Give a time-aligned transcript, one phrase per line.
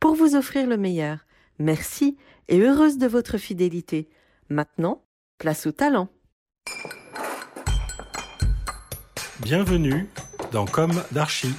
[0.00, 1.18] pour vous offrir le meilleur.
[1.58, 2.16] Merci
[2.48, 4.08] et heureuse de votre fidélité.
[4.48, 5.02] Maintenant,
[5.38, 6.08] place au talent.
[9.40, 10.08] Bienvenue
[10.52, 11.54] dans Comme d'Archie.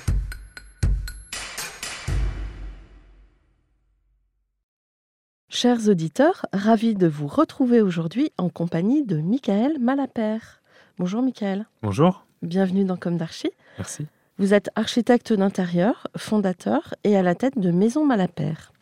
[5.50, 10.62] Chers auditeurs, ravis de vous retrouver aujourd'hui en compagnie de Michael Malapert.
[10.98, 12.26] Bonjour Michael, Bonjour.
[12.42, 13.52] bienvenue dans Comme d'Archie.
[13.78, 14.08] Merci.
[14.42, 18.74] Vous êtes architecte d'intérieur, fondateur et à la tête de Maison Malapert.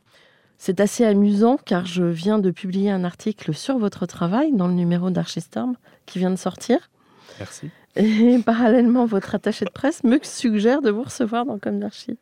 [0.58, 4.74] C'est assez amusant car je viens de publier un article sur votre travail dans le
[4.74, 6.90] numéro d'Archistorm qui vient de sortir.
[7.40, 7.72] Merci.
[7.98, 12.18] Et parallèlement, votre attaché de presse me suggère de vous recevoir dans Comme d'Archie.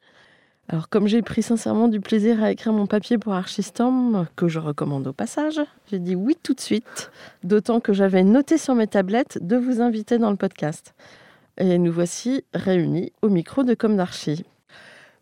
[0.68, 4.58] Alors, comme j'ai pris sincèrement du plaisir à écrire mon papier pour Archistorm, que je
[4.58, 7.12] recommande au passage, j'ai dit oui tout de suite,
[7.44, 10.96] d'autant que j'avais noté sur mes tablettes de vous inviter dans le podcast.
[11.60, 14.46] Et nous voici réunis au micro de Comme d'Archie.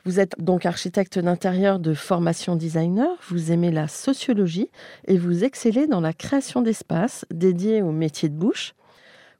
[0.03, 4.69] Vous êtes donc architecte d'intérieur de formation designer, vous aimez la sociologie
[5.07, 8.75] et vous excellez dans la création d'espaces dédiés au métier de bouche.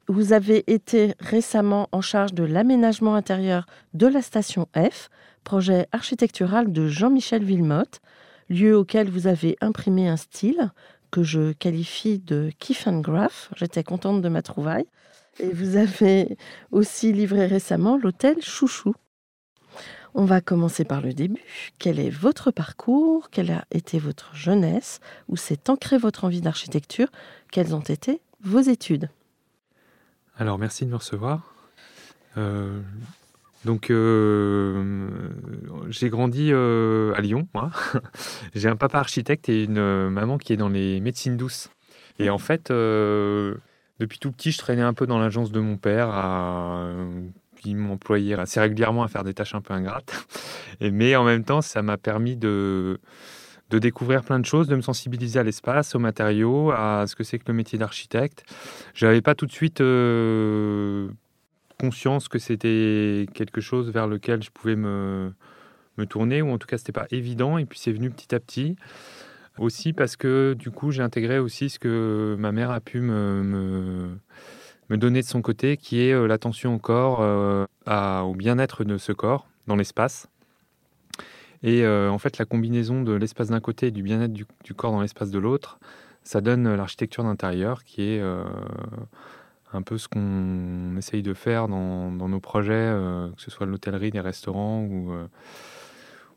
[0.08, 5.10] Vous avez été récemment en charge de l'aménagement intérieur de la station F,
[5.44, 8.00] projet architectural de Jean-Michel Villemotte,
[8.48, 10.70] lieu auquel vous avez imprimé un style
[11.10, 13.50] que je qualifie de kiff and graph.
[13.54, 14.86] J'étais contente de ma trouvaille.
[15.38, 16.36] Et vous avez
[16.70, 18.94] aussi livré récemment l'hôtel Chouchou.
[20.14, 21.44] On va commencer par le début.
[21.78, 23.28] Quel est votre parcours?
[23.28, 25.00] Quelle a été votre jeunesse?
[25.28, 27.08] Où s'est ancrée votre envie d'architecture?
[27.52, 29.10] Quelles ont été vos études?
[30.38, 31.54] Alors, merci de me recevoir.
[32.38, 32.80] Euh,
[33.66, 35.08] donc, euh,
[35.88, 37.70] j'ai grandi euh, à Lyon, moi.
[38.54, 41.68] j'ai un papa architecte et une maman qui est dans les médecines douces.
[42.18, 42.70] Et en fait,
[43.98, 46.90] depuis tout petit, je traînais un peu dans l'agence de mon père à
[47.56, 50.12] qui m'employait assez régulièrement à faire des tâches un peu ingrates.
[50.80, 53.00] Mais en même temps, ça m'a permis de,
[53.70, 57.38] découvrir plein de choses, de me sensibiliser à l'espace, aux matériaux, à ce que c'est
[57.38, 58.44] que le métier d'architecte.
[58.94, 61.08] Je n'avais pas tout de suite euh,
[61.80, 65.32] conscience que c'était quelque chose vers lequel je pouvais me,
[65.96, 67.58] me tourner, ou en tout cas, c'était pas évident.
[67.58, 68.76] Et puis, c'est venu petit à petit.
[69.58, 74.18] Aussi parce que du coup, j'ai intégré aussi ce que ma mère a pu me,
[74.88, 78.98] me, donner de son côté, qui est euh, l'attention au corps, euh, au bien-être de
[78.98, 80.28] ce corps dans l'espace.
[81.62, 84.92] Et euh, en fait, la combinaison de l'espace d'un côté et du bien-être du, corps
[84.92, 85.78] dans l'espace de l'autre,
[86.22, 88.20] ça donne l'architecture d'intérieur, qui est
[89.72, 92.92] un peu ce qu'on essaye de faire dans, dans nos projets,
[93.36, 95.12] que ce soit l'hôtellerie, des restaurants ou,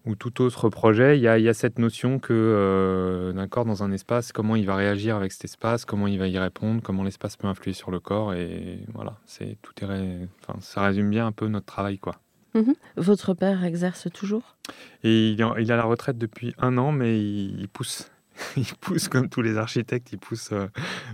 [0.05, 1.17] ou tout autre projet.
[1.17, 4.31] Il y a, il y a cette notion que euh, d'un corps dans un espace,
[4.31, 7.47] comment il va réagir avec cet espace, comment il va y répondre, comment l'espace peut
[7.47, 8.33] influer sur le corps.
[8.33, 12.15] Et voilà, c'est tout est, ré- enfin, ça résume bien un peu notre travail, quoi.
[12.55, 12.73] Mhm.
[12.97, 14.55] Votre père exerce toujours?
[15.03, 18.09] Et il est, en- il à la retraite depuis un an, mais il, il pousse.
[18.55, 20.51] Il pousse comme tous les architectes, il pousse.
[20.53, 20.67] euh,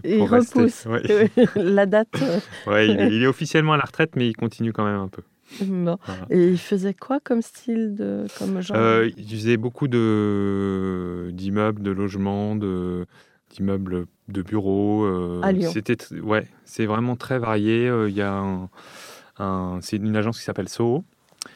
[0.03, 1.31] Il Pour repousse ouais.
[1.55, 2.07] la date.
[2.21, 4.99] euh, ouais, il, est- il est officiellement à la retraite, mais il continue quand même
[4.99, 5.23] un peu.
[5.59, 6.25] Voilà.
[6.29, 11.81] Et il faisait quoi comme style de comme genre Euh, il faisait beaucoup de d'immeubles,
[11.81, 13.05] de logements, de
[13.51, 15.05] d'immeubles de bureaux.
[15.05, 15.69] euh, À Lyon.
[15.71, 17.87] C'était ouais, c'est vraiment très varié.
[17.87, 18.69] Euh, Il y a un,
[19.37, 21.03] un- c'est une agence qui s'appelle Soho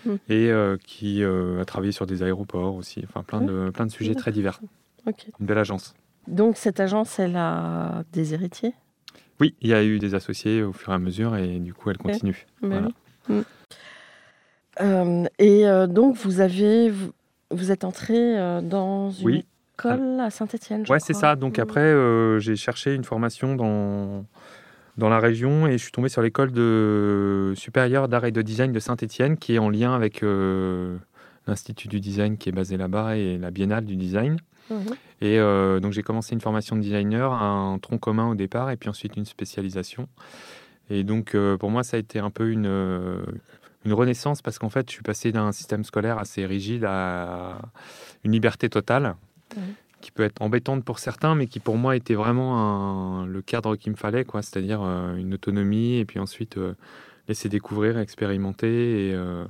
[0.05, 0.17] Hmm.
[0.29, 3.03] et euh, qui a travaillé sur des aéroports aussi.
[3.07, 4.61] Enfin, plein de plein de sujets très divers.
[5.07, 5.25] Ok.
[5.39, 5.95] Une belle agence.
[6.27, 8.73] Donc cette agence, elle a des héritiers?
[9.41, 11.89] Oui, il y a eu des associés au fur et à mesure et du coup,
[11.89, 12.45] elle continue.
[12.61, 12.89] Bah Voilà.
[13.29, 13.41] Mm.
[14.81, 17.11] Euh, et euh, donc vous avez vous,
[17.51, 19.45] vous êtes entré euh, dans une Oui.
[19.77, 20.85] école à Saint-Étienne.
[20.89, 21.35] Ouais, c'est ça.
[21.35, 24.25] Donc après, euh, j'ai cherché une formation dans,
[24.97, 28.71] dans la région et je suis tombé sur l'école de supérieure d'art et de design
[28.71, 30.23] de Saint-Étienne qui est en lien avec
[31.47, 34.37] l'Institut du design qui est basé là-bas et la Biennale du design.
[34.69, 34.95] Mhm.
[35.21, 35.39] Et
[35.81, 39.17] donc j'ai commencé une formation de designer, un tronc commun au départ, et puis ensuite
[39.17, 40.07] une spécialisation.
[40.89, 43.21] Et donc euh, pour moi, ça a été un peu une, euh,
[43.85, 47.59] une renaissance parce qu'en fait, je suis passé d'un système scolaire assez rigide à
[48.23, 49.15] une liberté totale,
[49.55, 49.73] Mhm.
[50.01, 52.57] qui peut être embêtante pour certains, mais qui pour moi était vraiment
[53.21, 54.41] un- le cadre qu'il me fallait, quoi.
[54.41, 56.57] C'est-à-dire euh, une autonomie, et puis ensuite
[57.27, 59.09] laisser découvrir, expérimenter.
[59.09, 59.45] Et, euh,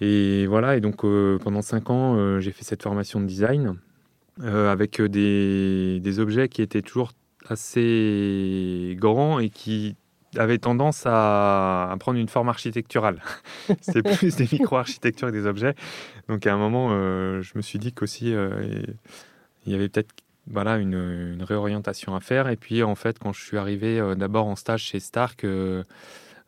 [0.00, 3.76] et voilà, et donc euh, pendant cinq ans, euh, j'ai fait cette formation de design
[4.42, 7.12] avec des, des objets qui étaient toujours
[7.48, 9.94] assez grands et qui
[10.38, 13.20] avaient tendance à, à prendre une forme architecturale.
[13.80, 15.74] C'est plus des micro-architectures que des objets.
[16.28, 18.82] Donc à un moment, euh, je me suis dit qu'aussi, euh,
[19.66, 20.10] il y avait peut-être
[20.50, 20.94] voilà, une,
[21.34, 22.48] une réorientation à faire.
[22.48, 25.44] Et puis en fait, quand je suis arrivé euh, d'abord en stage chez Stark...
[25.44, 25.82] euh,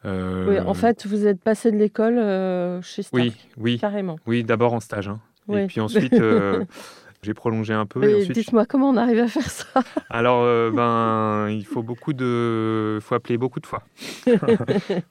[0.05, 3.23] Oui, en fait, vous êtes passé de l'école euh, chez Stark.
[3.23, 4.19] oui, oui, Carrément.
[4.27, 5.09] oui, d'abord en stage.
[5.09, 5.21] hein.
[5.49, 5.61] Oui.
[5.63, 6.65] Et puis ensuite, euh,
[7.27, 8.03] j'ai prolongé un peu.
[8.05, 9.67] et Et Dites-moi comment on arrive à faire ça.
[10.11, 13.83] Alors, euh, ben, il faut beaucoup de, faut appeler beaucoup de fois.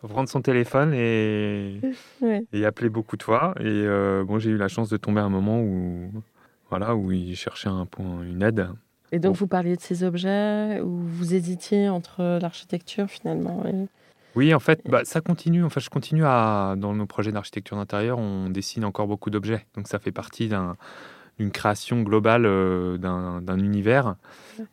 [0.02, 1.80] faut prendre son téléphone et,
[2.22, 2.44] Ouais.
[2.54, 3.54] et appeler beaucoup de fois.
[3.60, 6.10] Et euh, bon, j'ai eu la chance de tomber à un moment où,
[6.70, 8.68] voilà, où il cherchait un point, une aide.
[9.12, 9.40] Et donc, Bon.
[9.40, 13.64] vous parliez de ces objets où vous hésitiez entre l'architecture finalement.
[13.68, 13.88] et-
[14.36, 15.64] Oui, en fait, bah, ça continue.
[15.64, 19.66] Enfin, je continue à, dans nos projets d'architecture d'intérieur, on dessine encore beaucoup d'objets.
[19.76, 20.76] Donc, ça fait partie d'un-
[21.40, 24.16] d'une création globale euh, d'un d'un univers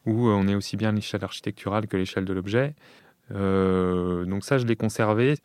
[0.06, 2.74] où euh, on est aussi bien à l'échelle architecturale que l'échelle de l'objet.
[3.34, 5.38] Euh, donc, ça, je l'ai conservé.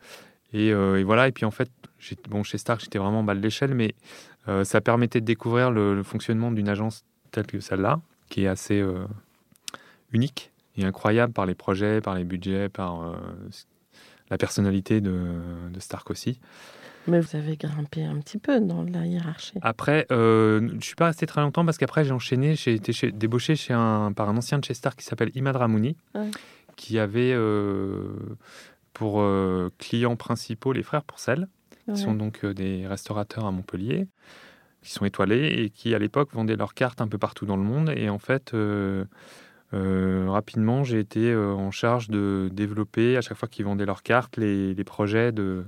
[0.53, 1.27] Et, euh, et voilà.
[1.27, 1.69] Et puis, en fait,
[1.99, 3.95] j'ai- bon, chez Stark, j'étais vraiment en bas de l'échelle, mais
[4.63, 7.99] ça permettait de découvrir le, le fonctionnement d'une agence telle que celle-là,
[8.29, 8.81] qui est assez
[10.13, 13.19] unique et incroyable par les projets, par les budgets, par
[14.29, 15.19] la personnalité de,
[15.69, 16.39] de Stark aussi.
[17.07, 19.53] Mais vous avez grimpé un petit peu dans la hiérarchie.
[19.61, 23.11] Après, euh, je suis pas resté très longtemps parce qu'après j'ai enchaîné, j'ai été chez-
[23.11, 26.29] débauché chez un, par un ancien de chez Stark qui s'appelle Imad Ramouni, Ouais.
[26.75, 28.09] qui avait euh,
[28.93, 31.47] pour euh, clients principaux les frères Pourcel,
[31.85, 31.95] qui Ouais.
[31.95, 34.07] sont donc euh, des restaurateurs à Montpellier,
[34.81, 37.63] qui sont étoilés et qui à l'époque vendaient leurs cartes un peu partout dans le
[37.63, 37.91] monde.
[37.95, 39.05] Et en fait, euh,
[40.27, 44.37] rapidement, j'ai été euh, en charge de développer, à chaque fois qu'ils vendaient leurs cartes,
[44.37, 45.65] les, les projets de,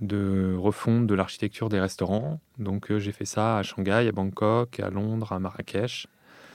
[0.00, 2.40] de refonte de l'architecture des restaurants.
[2.58, 6.06] Donc euh, j'ai fait ça à Shanghai, à Bangkok, à Londres, à Marrakech.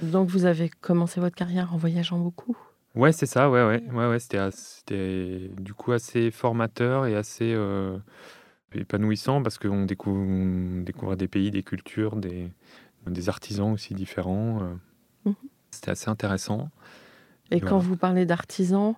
[0.01, 2.55] Donc, vous avez commencé votre carrière en voyageant beaucoup?
[2.95, 7.97] Ouais, c'est ça, ouais, ouais, ouais, ouais c'était, du coup assez formateur et assez euh,
[8.73, 12.51] épanouissant parce qu'on découvre, on découvre des pays, des cultures, des,
[13.05, 14.61] des artisans aussi différents.
[14.61, 14.73] euh.
[15.25, 15.35] Mhm.
[15.71, 16.69] C'était assez intéressant.
[17.51, 17.83] Et Et quand voilà.
[17.83, 18.95] vous parlez d'artisans,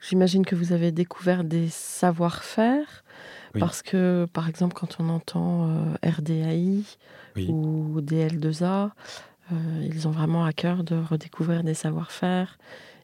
[0.00, 3.04] j'imagine que vous avez découvert des savoir-faire.
[3.54, 3.60] Oui.
[3.60, 6.82] Parce que, par exemple, quand on entend euh, RDAI
[7.36, 7.48] Oui.
[7.48, 8.90] ou DL2A,
[9.52, 12.58] euh, ils ont vraiment à cœur de redécouvrir des savoir-faire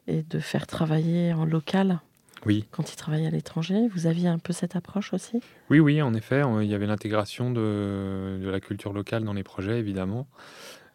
[0.07, 1.99] et de faire travailler en local
[2.45, 3.87] Oui, quand ils travaillent à l'étranger.
[3.93, 5.39] Vous aviez un peu cette approche aussi?
[5.69, 9.33] Oui, oui, en effet, on- il y avait l'intégration de, de la culture locale dans
[9.33, 10.27] les projets, évidemment.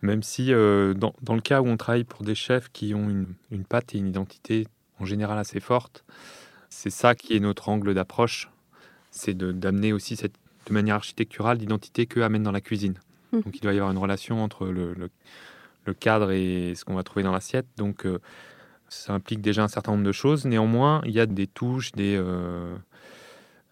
[0.03, 3.09] Même si, euh, dans, dans le cas où on travaille pour des chefs qui ont
[3.09, 4.67] une, une patte et une identité
[4.99, 6.05] en général assez forte,
[6.71, 8.51] c'est ça qui est notre angle d'approche.
[9.17, 10.35] C'est d'amener aussi cette,
[10.67, 12.95] de manière architecturale l'identité qu'eux amènent dans la cuisine.
[13.33, 13.43] Mhm.
[13.43, 15.11] Donc il doit y avoir une relation entre le, le-
[15.87, 17.67] le cadre et ce qu'on va trouver dans l'assiette.
[17.77, 18.19] Donc euh,
[18.89, 20.47] ça implique déjà un certain nombre de choses.
[20.47, 22.75] Néanmoins, il y a des touches, des, euh,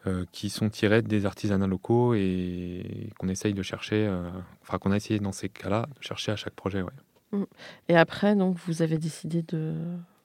[0.06, 4.28] euh, qui sont tirées des artisanats locaux et qu'on essaye de chercher, euh,
[4.62, 6.82] enfin qu'on a essayé dans ces cas-là, de chercher à chaque projet.
[6.82, 7.46] ouais.
[7.88, 9.74] Et après, donc, vous avez décidé de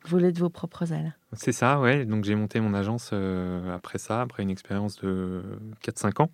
[0.08, 1.16] voler de vos propres ailes.
[1.34, 2.06] C'est ça, ouais.
[2.06, 5.44] Donc j'ai monté mon agence euh, après ça, après une expérience de
[5.84, 6.32] 4-5 ans.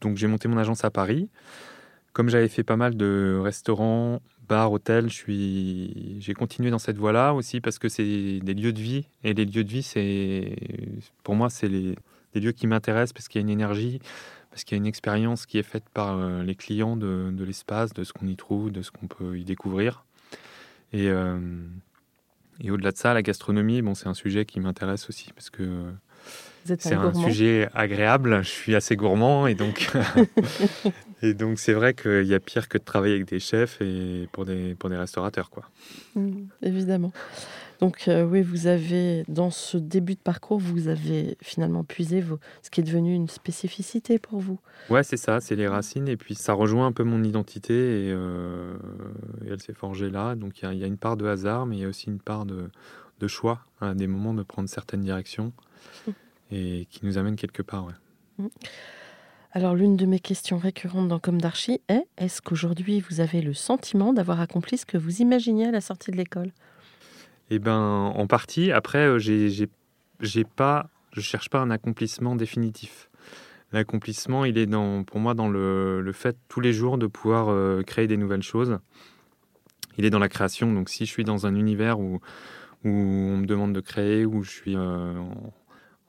[0.00, 1.28] Donc j'ai monté mon agence à Paris.
[2.12, 6.98] Comme j'avais fait pas mal de restaurants, bars, hôtels, je suis, j'ai continué dans cette
[6.98, 10.56] voie-là aussi parce que c'est des lieux de vie et les lieux de vie, c'est,
[11.22, 11.96] pour moi, c'est les,
[12.34, 14.00] lieux qui m'intéressent parce qu'il y a une énergie,
[14.50, 17.44] parce qu'il y a une expérience qui est faite par euh, les clients de, de
[17.44, 20.04] l'espace, de ce qu'on y trouve, de ce qu'on peut y découvrir.
[20.92, 21.38] Et, euh,
[22.60, 25.92] et au-delà de ça, la gastronomie, bon, c'est un sujet qui m'intéresse aussi parce que
[26.64, 28.42] c'est un sujet agréable.
[28.42, 29.90] Je suis assez gourmand et donc,
[31.22, 34.28] et donc c'est vrai qu'il y a pire que de travailler avec des chefs et
[34.32, 35.50] pour des, pour des restaurateurs.
[35.50, 35.64] Quoi.
[36.14, 37.12] Mm, évidemment.
[37.82, 42.38] Donc euh, oui, vous avez, dans ce début de parcours, vous avez finalement puisé vos-
[42.62, 44.60] ce qui est devenu une spécificité pour vous.
[44.88, 48.12] Ouais, c'est ça, c'est les racines et puis ça rejoint un peu mon identité et,
[48.12, 48.74] euh,
[49.44, 50.36] et elle s'est forgée là.
[50.36, 51.88] Donc il y a- il y, a une part de hasard, mais il y a
[51.88, 52.70] aussi une part de,
[53.18, 55.52] de choix à des moments de prendre certaines directions
[56.52, 57.84] et qui nous amène quelque part.
[58.38, 58.48] Ouais.
[59.50, 63.54] Alors, l'une de mes questions récurrentes dans Comme d'Archie est est-ce qu'aujourd'hui vous avez le
[63.54, 66.52] sentiment d'avoir accompli ce que vous imaginiez à la sortie de l'école?
[67.54, 68.72] Eh ben, en partie.
[68.72, 73.10] Après, euh, j'ai, j'ai, pas, je cherche pas un accomplissement définitif.
[73.72, 77.82] L'accomplissement, il est dans, pour moi dans le, fait tous les jours de pouvoir euh,
[77.82, 78.78] créer des nouvelles choses.
[79.98, 80.72] Il est dans la création.
[80.72, 82.20] Donc, si je suis dans un univers où,
[82.84, 85.12] on me demande de créer, où je suis euh,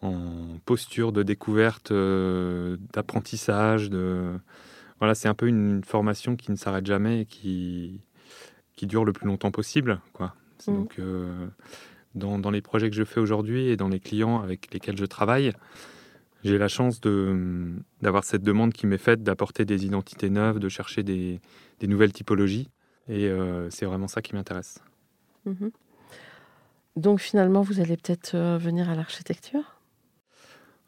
[0.01, 4.31] en, posture de découverte, d'apprentissage, de
[4.99, 7.99] voilà, c'est un peu une formation qui ne s'arrête jamais et qui
[8.77, 10.33] qui dure le plus longtemps possible, quoi.
[10.67, 10.75] Mhm.
[10.75, 11.47] Donc, euh,
[12.15, 15.05] dans, dans les projets que je fais aujourd'hui et dans les clients avec lesquels je
[15.05, 15.53] travaille,
[16.43, 20.69] j'ai la chance de, d'avoir cette demande qui m'est faite d'apporter des identités neuves, de
[20.69, 21.39] chercher des,
[21.79, 22.69] des nouvelles typologies.
[23.07, 24.79] Et euh, c'est vraiment ça qui m'intéresse.
[25.45, 25.71] Mhm.
[26.95, 29.79] Donc, finalement, vous allez peut-être euh, venir à l'architecture?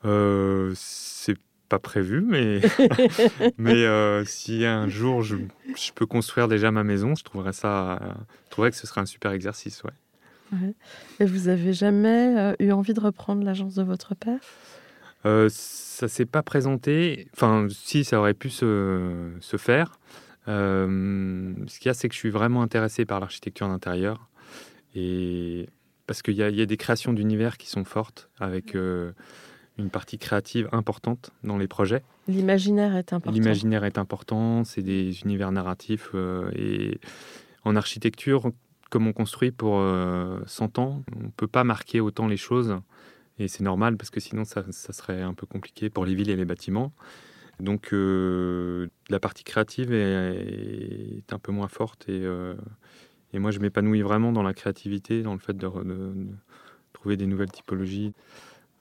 [0.04, 1.36] Euh, c'est
[1.68, 2.62] pas prévu, mais,
[3.58, 5.36] mais euh, si un jour je,
[5.76, 8.00] je peux construire déjà ma maison, je trouverais ça,
[8.46, 9.84] je trouverais que ce serait un super exercice.
[9.84, 9.92] Ouais.
[11.20, 14.40] Et vous avez jamais euh, eu envie de reprendre l'agence de votre père?
[15.26, 17.28] Euh, ça s'est pas présenté.
[17.34, 20.00] Enfin, si, ça aurait pu se, se faire.
[20.48, 24.30] Euh, ce qu'il y a, c'est que je suis vraiment intéressé par l'architecture d'intérieur.
[24.94, 25.68] Et
[26.06, 28.78] parce qu'il y, y a des créations d'univers qui sont fortes, avec
[29.78, 32.02] une partie créative importante dans les projets.
[32.28, 33.32] L'imaginaire est important.
[33.32, 36.12] L'imaginaire est important, c'est des univers narratifs.
[36.14, 37.00] euh, et
[37.66, 38.52] en architecture,
[38.90, 42.78] comme on construit pour euh, 100 ans, on ne peut pas marquer autant les choses.
[43.38, 46.30] Et c'est normal parce que sinon, ça, ça serait un peu compliqué pour les villes
[46.30, 46.94] et les bâtiments.
[47.60, 52.08] Donc, euh, la partie créative est, est un peu moins forte.
[52.08, 52.54] Et, euh,
[53.34, 56.28] et moi, je m'épanouis vraiment dans la créativité, dans le fait de, de- de
[56.94, 58.14] trouver des nouvelles typologies,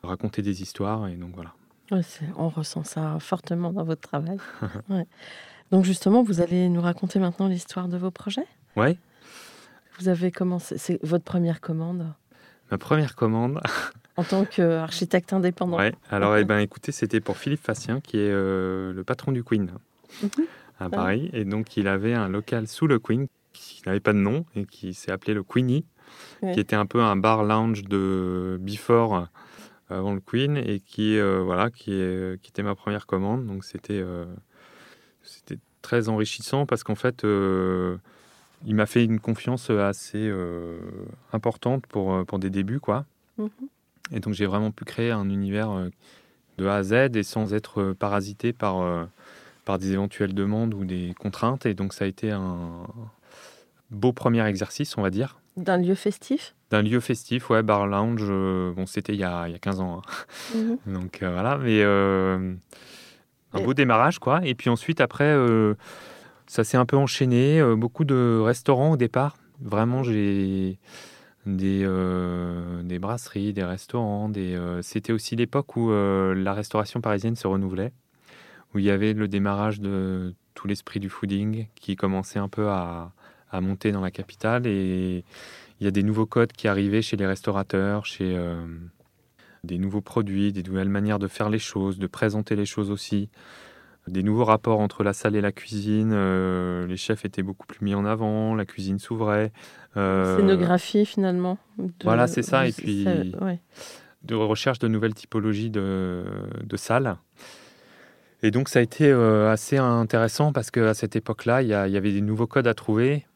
[0.07, 1.09] raconter des histoires.
[1.09, 1.53] Et donc, voilà.
[1.91, 2.01] Ouais,
[2.37, 4.39] on ressent ça fortement dans votre travail.
[4.89, 5.07] Ouais.
[5.71, 8.47] Donc justement, vous allez nous raconter maintenant l'histoire de vos projets?
[8.77, 8.97] Ouais,
[9.99, 12.07] Vous avez commencé, c'est votre première commande?
[12.71, 13.61] Ma première commande.
[14.17, 15.79] en tant qu'architecte indépendant.
[15.79, 15.93] Ouais.
[16.11, 19.73] Alors, eh ben, écoutez, c'était pour Philippe Facien, qui est euh, le patron du Queen
[20.23, 20.29] Mhm.
[20.79, 21.31] à Paris.
[21.33, 24.65] Et donc, il avait un local sous le Queen qui n'avait pas de nom et
[24.67, 25.85] qui s'est appelé le Queenie,
[26.43, 26.53] Ouais.
[26.53, 29.27] qui était un peu un bar lounge de Before
[29.97, 33.47] avant le Queen et qui, euh, voilà, qui, est, qui était ma première commande.
[33.47, 34.25] Donc, c'était euh,
[35.23, 37.97] c'était très enrichissant parce qu'en fait, euh,
[38.67, 40.79] il m'a fait une confiance assez euh,
[41.33, 43.05] importante pour, euh, pour des débuts, quoi.
[43.39, 43.49] Mhm.
[44.13, 45.89] Et donc j'ai vraiment pu créer un univers euh,
[46.59, 49.05] de A à Z et sans être euh, parasité par, euh,
[49.65, 51.67] par des éventuelles demandes ou des contraintes.
[51.67, 52.87] Et donc ça a été un
[53.91, 55.39] beau premier exercice, on va dire.
[55.57, 56.55] D'un lieu festif?
[56.75, 58.27] D'un lieu festif, ouais, bar lounge.
[58.29, 60.03] euh, bon, c'était il, y a- il y a 15 ans.
[60.03, 60.57] hein.
[60.57, 60.79] Mhm.
[60.93, 62.53] Donc euh, voilà, mais euh,
[63.53, 64.41] un beau démarrage, quoi.
[64.45, 65.37] Et puis ensuite, après,
[66.49, 67.63] ça s'est un peu enchaîné.
[67.77, 69.37] beaucoup de restaurants au départ.
[69.61, 70.79] Vraiment, j'ai
[71.47, 71.87] des,
[72.83, 74.29] des brasseries, des restaurants.
[74.29, 77.93] Des, C'était aussi l'époque où la restauration parisienne se renouvelait,
[78.75, 82.67] où il y avait le démarrage de tout l'esprit du fooding qui commençait un peu
[82.69, 83.13] à,
[83.53, 84.67] à monter dans la capitale.
[84.67, 85.25] Et
[85.85, 88.65] il y a des nouveaux codes qui arrivaient chez les restaurateurs, chez euh,
[89.65, 93.29] des nouveaux produits, des nouvelles manières de faire les choses, de présenter les choses aussi,
[94.09, 96.13] des nouveaux rapports entre la salle et la cuisine.
[96.15, 99.53] euh, les chefs étaient beaucoup plus mis en avant, la cuisine s'ouvrait.
[99.99, 101.59] euh, Scénographie finalement.
[101.77, 103.61] de- Voilà, c'est ça, et puis- ça- ouais.
[104.23, 106.25] de recherche de nouvelles typologies de,
[106.63, 107.19] de salles.
[108.43, 111.87] Et donc ça a été euh, assez intéressant parce qu'à cette époque-là, il y, a-
[111.89, 113.27] il y avait des nouveaux codes à trouver.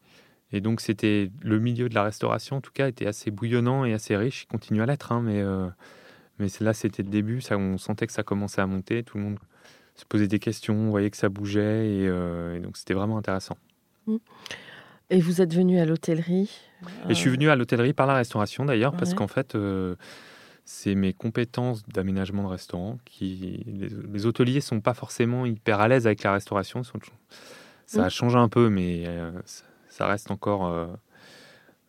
[0.52, 3.92] Et donc c'était le milieu de la restauration, en tout cas, était assez bouillonnant et
[3.92, 4.44] assez riche.
[4.44, 5.68] Il continue à l'être, hein, mais, euh,
[6.38, 7.40] mais là c'était le début.
[7.40, 9.02] Ça, on sentait que ça commençait à monter.
[9.02, 9.38] Tout le monde
[9.94, 11.86] se posait des questions, on voyait que ça bougeait.
[11.88, 13.56] Et, euh, et donc c'était vraiment intéressant.
[15.10, 16.50] Et vous êtes venu à l'hôtellerie.
[17.08, 19.16] Et je suis euh, venu à l'hôtellerie par la restauration d'ailleurs, parce Ouais.
[19.16, 19.56] qu'en fait,
[20.64, 23.64] c'est mes compétences d'aménagement de restaurant qui.
[23.66, 26.82] Les, les hôteliers sont pas forcément hyper à l'aise avec la restauration.
[27.86, 28.10] ça Mm.
[28.10, 29.64] change un peu, mais euh, ça,
[29.98, 30.86] ça reste encore euh,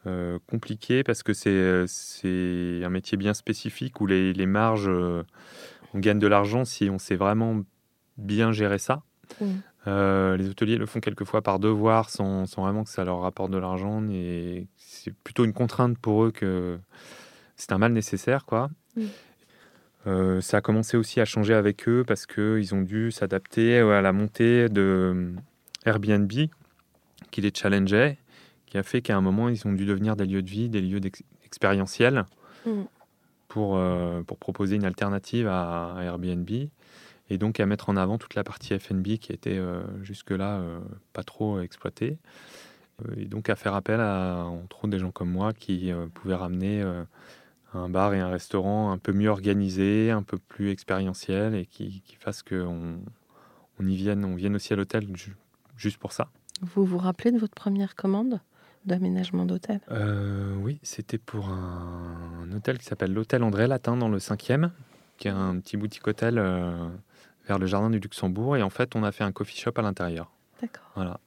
[0.08, 4.90] euh, compliqué parce que c'est euh, c'est un métier bien spécifique où les, les marges.
[4.90, 5.24] euh,
[5.94, 7.62] on gagne de l'argent si on sait vraiment
[8.18, 9.02] bien gérer ça.
[9.88, 13.50] Euh, les hôteliers le font quelquefois par devoir sans, sans vraiment que ça leur rapporte
[13.52, 16.78] de l'argent et c'est plutôt une contrainte pour eux que
[17.56, 18.70] c'est un mal nécessaire quoi.
[20.42, 24.12] Ça a commencé aussi à changer avec eux parce qu'ils ont dû s'adapter à la
[24.14, 25.34] montée de
[25.86, 26.32] Airbnb
[27.32, 28.18] qui les challengeait,
[28.66, 30.82] qui a fait qu'à un moment ils ont dû devenir des lieux de vie, des
[30.82, 31.02] lieux
[31.46, 32.26] expérientiels
[32.66, 32.84] Mm.
[33.48, 36.50] pour, euh, pour proposer une alternative à, à Airbnb.
[36.50, 40.80] et donc à mettre en avant toute la partie F&B qui était euh, jusque-là euh,
[41.14, 42.18] pas trop exploitée.
[43.16, 46.84] Et donc à faire appel à, entre autres, des gens comme moi qui pouvaient ramener
[47.74, 52.02] un bar et un restaurant un peu mieux organisé, un peu plus expérientiel et qui,
[52.02, 53.00] qui fasse qu'on
[53.80, 55.08] on y vienne, on vienne aussi à l'hôtel
[55.78, 56.30] juste pour ça.
[56.62, 58.40] Vous vous rappelez de votre première commande
[58.86, 59.80] d'aménagement d'hôtel?
[60.62, 64.70] Oui, c'était pour un, un, hôtel qui s'appelle l'hôtel André Latin dans le 5e,
[65.18, 66.36] qui est un petit boutique hôtel
[67.48, 68.56] vers le jardin du Luxembourg.
[68.56, 70.32] Et en fait, on a fait un coffee shop à l'intérieur.
[70.62, 70.92] D'accord.
[70.96, 71.20] Voilà.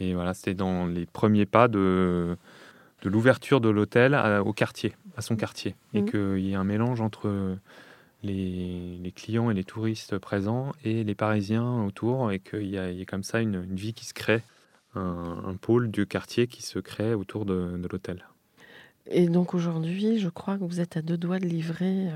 [0.00, 2.36] Et voilà, c'était dans les premiers pas de,
[3.02, 5.74] de l'ouverture de l'hôtel au quartier, à son quartier.
[5.94, 6.10] Et mmh.
[6.10, 7.56] qu'il y ait un mélange entre
[8.22, 12.32] les, les, clients et les touristes présents et les Parisiens autour.
[12.32, 14.42] Et qu'il y, ait comme ça une, une, vie qui se crée,
[14.98, 18.24] un, pôle du quartier qui se crée autour de, de l'hôtel.
[19.10, 22.12] Et donc aujourd'hui, je crois que vous êtes à deux doigts de livrer euh,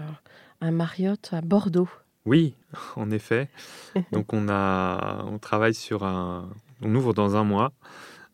[0.61, 1.89] un Marriott à Bordeaux.
[2.27, 2.55] Oui,
[2.97, 3.49] en effet.
[4.12, 6.49] Donc on a, on travaille sur un,
[6.83, 7.73] on ouvre dans un mois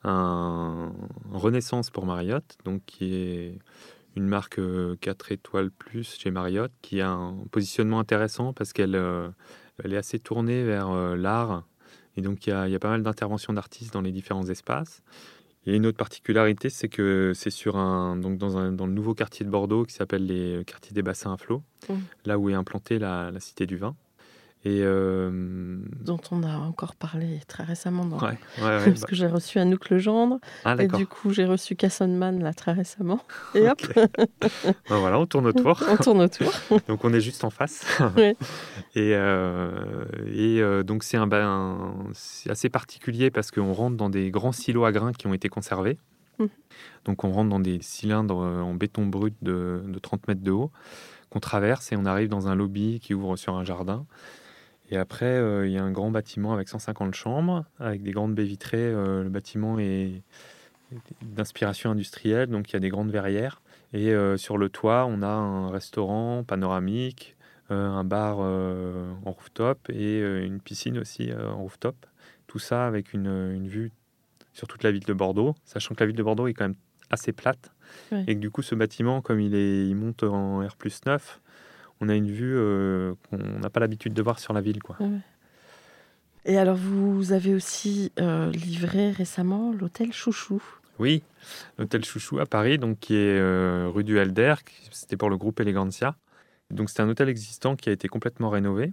[0.04, 0.92] un
[1.32, 3.58] Renaissance pour Marriott, donc qui est
[4.14, 8.94] une marque 4 euh, étoiles plus chez Marriott, qui a un positionnement intéressant parce qu'elle
[8.94, 9.28] euh,
[9.82, 11.64] elle est assez tournée vers l'art.
[12.18, 14.48] Et donc il y, a, il y a pas mal d'interventions d'artistes dans les différents
[14.48, 15.02] espaces.
[15.66, 19.14] Et une autre particularité, c'est que c'est sur un, donc dans, un, dans le nouveau
[19.14, 21.94] quartier de Bordeaux qui s'appelle les quartiers des bassins à flot, mmh.
[22.24, 23.94] là où est implantée la, la Cité du Vin.
[24.68, 25.30] Et euh,
[26.04, 28.04] Dont on a encore parlé très récemment.
[28.04, 28.18] Dans...
[28.18, 30.40] Ouais, Parce que j'ai reçu Anouk Legendre.
[30.66, 33.24] Ah, et du coup, j'ai reçu Cassonman là très récemment.
[33.54, 35.82] Et hop ben Voilà, on tourne autour.
[35.88, 36.52] on tourne autour.
[36.86, 37.86] donc on est juste en face.
[38.18, 38.34] et,
[39.14, 41.94] euh, et euh, donc c'est un, un
[42.50, 45.98] assez particulier parce qu'on rentre dans des grands silos à grains qui ont été conservés.
[46.38, 46.46] Mmh.
[47.06, 50.70] Donc on rentre dans des cylindres en béton brut de, de 30 mètres de haut
[51.30, 54.04] qu'on traverse et on arrive dans un lobby qui ouvre sur un jardin.
[54.90, 58.34] Et après, euh, il y a un grand bâtiment avec 150 chambres, avec des grandes
[58.34, 58.78] baies vitrées.
[58.78, 60.22] Euh, le bâtiment est
[61.20, 63.60] d'inspiration industrielle, donc il y a des grandes verrières.
[63.92, 67.36] Et euh, sur le toit, on a un restaurant panoramique,
[67.70, 71.96] un bar en rooftop et une piscine aussi en rooftop.
[72.46, 73.92] Tout ça avec une, une, vue
[74.54, 76.78] sur toute la ville de Bordeaux, sachant que la ville de Bordeaux est quand même
[77.10, 77.72] assez plate.
[78.12, 81.40] Et que du coup, ce bâtiment, comme il, est, il monte en R 9,
[82.00, 84.82] on a une vue euh, qu'on n'a pas l'habitude de voir sur la ville.
[84.82, 84.96] Quoi.
[86.44, 90.62] Et alors, vous avez aussi euh, livré récemment l'hôtel Chouchou.
[90.98, 91.22] Oui,
[91.78, 94.54] l'hôtel Chouchou à Paris, donc qui est euh, rue du Helder.
[94.90, 96.16] C'était pour le groupe Elegancia.
[96.70, 98.92] Donc c'est un hôtel existant qui a été complètement rénové.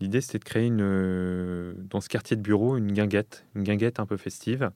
[0.00, 4.06] L'idée c'était de créer une, dans ce quartier de bureau une guinguette, une guinguette un
[4.06, 4.70] peu festive,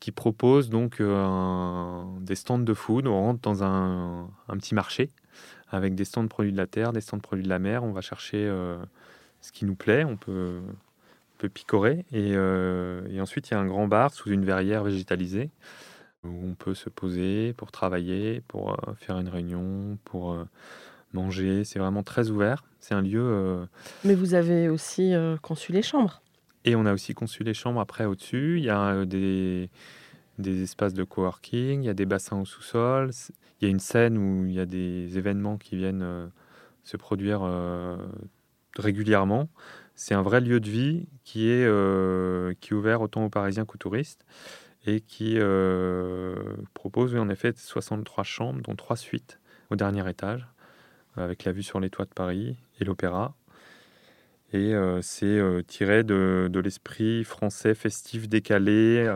[0.00, 3.06] qui propose donc des stands de food.
[3.06, 5.10] On rentre dans un, un petit marché
[5.74, 7.82] avec des stands de produits de la terre, des stands de produits de la mer.
[7.82, 8.78] On va chercher euh,
[9.40, 10.60] ce qui nous plaît, on peut,
[11.38, 12.04] peut picorer.
[12.14, 15.50] Euh, et, ensuite, il y a un grand bar sous une verrière végétalisée
[16.22, 20.38] où on peut se poser pour travailler, pour euh, faire une réunion, pour
[21.12, 21.64] manger.
[21.64, 22.64] C'est vraiment très ouvert.
[22.78, 23.66] C'est un lieu.
[24.04, 26.22] Mais vous avez aussi conçu les chambres.
[26.64, 28.58] Et on a aussi conçu les chambres après au-dessus.
[28.58, 29.68] Il y a des
[30.38, 33.10] des espaces de coworking, il y a des bassins au sous-sol,
[33.64, 36.26] y a une scène où il y a des événements qui viennent euh,
[36.82, 37.96] se produire euh,
[38.76, 39.48] régulièrement.
[39.94, 43.64] C'est un vrai lieu de vie qui est, euh, qui est ouvert autant aux Parisiens
[43.64, 44.24] qu'aux touristes
[44.86, 45.38] et qui
[46.74, 50.46] propose en effet 63 chambres, dont 3 suites au dernier étage,
[51.16, 53.34] avec la vue sur les toits de Paris et l'opéra.
[54.52, 59.08] Et c'est tiré de l'esprit français festif décalé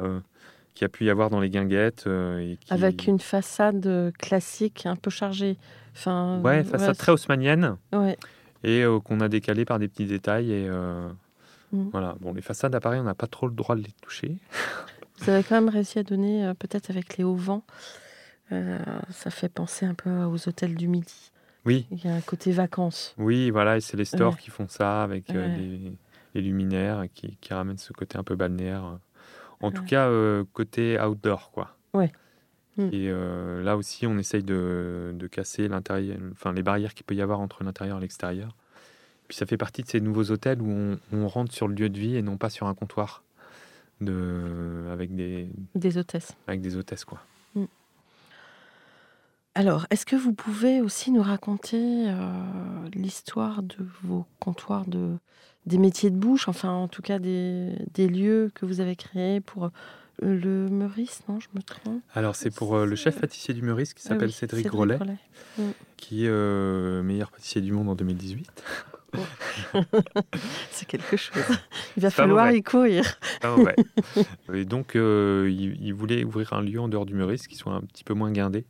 [0.78, 2.04] qu'il a pu y avoir dans les guinguettes.
[2.06, 5.58] Euh, Avec une façade euh, classique un peu chargée.
[5.92, 7.76] Enfin, ouais, façade très haussmanienne.
[7.92, 8.16] Ouais.
[8.62, 10.52] Et euh, qu'on a décalé par des petits détails.
[10.52, 11.88] Et mm.
[11.90, 12.14] voilà.
[12.20, 14.36] Bon, les façades à Paris, on n'a pas trop le droit de les toucher.
[15.18, 17.64] Vous avez quand même réussi à donner, peut-être avec les hauts vents,
[18.50, 21.32] ça fait penser un peu aux hôtels du Midi.
[21.66, 21.88] Oui.
[21.90, 23.16] Il y a un côté vacances.
[23.18, 27.78] Oui, voilà, et c'est les stores qui font ça avec les, luminaires qui, qui, ramènent
[27.78, 29.00] ce côté un peu balnéaire.
[29.60, 31.76] En tout cas, euh, côté outdoor, quoi.
[31.94, 32.12] Ouais.
[32.76, 32.88] Hmm.
[32.92, 37.22] Et euh, là aussi, on essaye de, casser l'intérieur, enfin les barrières qu'il peut y
[37.22, 38.56] avoir entre l'intérieur et l'extérieur.
[39.26, 41.98] Puis ça fait partie de ces nouveaux hôtels où on, rentre sur le lieu de
[41.98, 43.24] vie et non pas sur un comptoir
[44.00, 46.36] de, avec des des hôtesses.
[46.46, 47.20] Avec des hôtesses, quoi.
[49.58, 52.14] Alors, est-ce que vous pouvez aussi nous raconter euh,
[52.94, 55.16] l'histoire de vos comptoirs de
[55.66, 59.40] des métiers de bouche, enfin en tout cas des, des lieux que vous avez créés
[59.40, 59.70] pour euh,
[60.20, 62.00] le Meurice, non Je me trompe?
[62.14, 64.98] Alors c'est pour euh, le chef pâtissier du Meurice qui ah s'appelle Cédric, Cédric, Rollet,
[65.58, 65.62] mm.
[65.96, 68.62] qui est euh, meilleur pâtissier du monde en 2018.
[70.70, 71.42] C'est quelque chose.
[71.96, 73.18] Il va falloir y courir.
[74.54, 77.72] Et donc, euh, il, il voulait ouvrir un lieu en dehors du Meurice qui soit
[77.72, 78.64] un petit peu moins guindé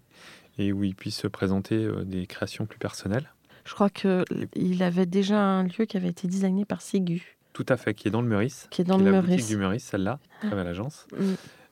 [0.58, 3.30] et où il puisse se présenter euh, des créations plus personnelles.
[3.64, 7.76] Je crois qu'il avait déjà un lieu qui avait été designé par Sigu, Tout à
[7.76, 8.66] fait, qui est dans le Meurice.
[8.70, 9.48] qui est dans qui le est la boutique Meurice.
[9.48, 11.06] du Meurice, celle-là, à l'agence.
[11.18, 11.24] Mm.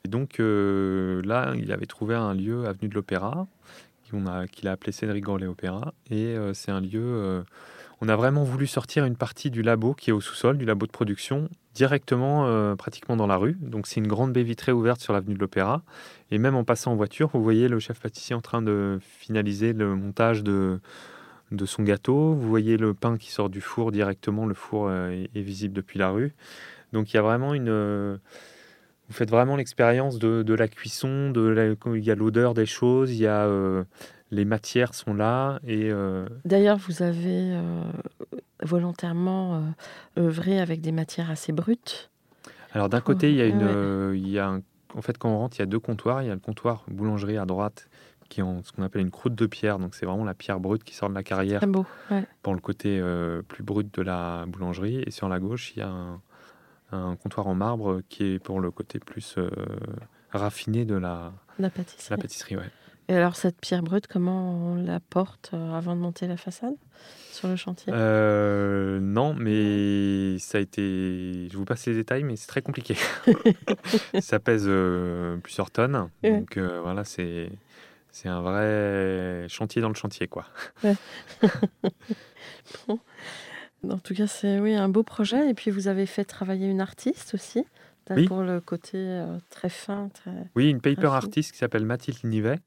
[0.04, 3.46] Et donc euh, là, il avait trouvé un lieu avenue de l'Opéra,
[4.10, 5.94] qu'on a- qu'il a appelé Cédric Grolet Opéra.
[6.10, 7.00] Et euh, c'est un lieu.
[7.02, 7.42] euh,
[8.00, 10.86] on a vraiment voulu sortir une partie du labo qui est au sous-sol, du labo
[10.86, 13.56] de production, directement, euh, pratiquement dans la rue.
[13.60, 15.82] Donc c'est une grande baie vitrée ouverte sur l'avenue de l'Opéra.
[16.30, 19.72] Et même en passant en voiture, vous voyez le chef pâtissier en train de finaliser
[19.72, 20.78] le montage de,
[21.64, 22.34] son gâteau.
[22.34, 24.44] Vous voyez le pain qui sort du four directement.
[24.44, 26.34] Le four euh, est, visible depuis la rue.
[26.92, 27.68] Donc il y a vraiment une.
[27.68, 28.16] euh,
[29.08, 33.28] vous faites vraiment l'expérience de, la cuisson, il y a l'odeur des choses, il y
[33.28, 33.46] a
[34.30, 37.82] les matières sont là et euh, D'ailleurs, vous avez euh,
[38.62, 39.56] volontairement
[40.16, 42.10] euh, œuvré avec des matières assez brutes.
[42.72, 43.70] alors d'un côté il y a une, Ouais.
[43.74, 44.62] euh, il y a un-
[44.94, 46.84] en fait quand on rentre il y a deux comptoirs, il y a le comptoir
[46.88, 47.88] boulangerie à droite
[48.28, 50.58] qui est en ce qu'on appelle une croûte de pierre, donc c'est vraiment la pierre
[50.58, 51.86] brute qui sort de la carrière Très beau.
[52.10, 52.24] ouais.
[52.46, 53.00] le côté
[53.46, 56.20] plus brut de la boulangerie et sur la gauche il y a un,
[56.90, 59.36] un comptoir en marbre qui est pour le côté plus
[60.32, 62.10] raffiné de la, La pâtisserie.
[62.10, 62.56] la pâtisserie.
[62.56, 62.70] Ouais.
[63.08, 66.74] Et alors, cette pierre brute, comment on la porte euh, avant de monter la façade
[67.30, 67.92] sur le chantier?
[67.94, 71.48] Euh, non, mais ça a été.
[71.50, 72.96] Je vous passe les détails, mais c'est très compliqué.
[74.20, 76.32] ça pèse euh, plusieurs tonnes, Ouais.
[76.40, 77.50] donc euh, voilà, c'est
[78.10, 80.46] c'est un vrai chantier dans le chantier, quoi.
[83.88, 85.48] En tout cas, c'est oui, un beau projet.
[85.50, 87.64] Et puis, vous avez fait travailler une artiste aussi,
[88.10, 88.26] Oui.
[88.26, 90.08] pour le côté euh, très fin.
[90.14, 90.32] Très...
[90.56, 92.58] Oui, une paper artiste qui s'appelle Mathilde Nivet,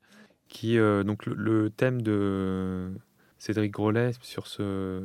[0.49, 2.91] qui euh, donc le, thème de
[3.37, 5.01] Cédric Grolet sur ce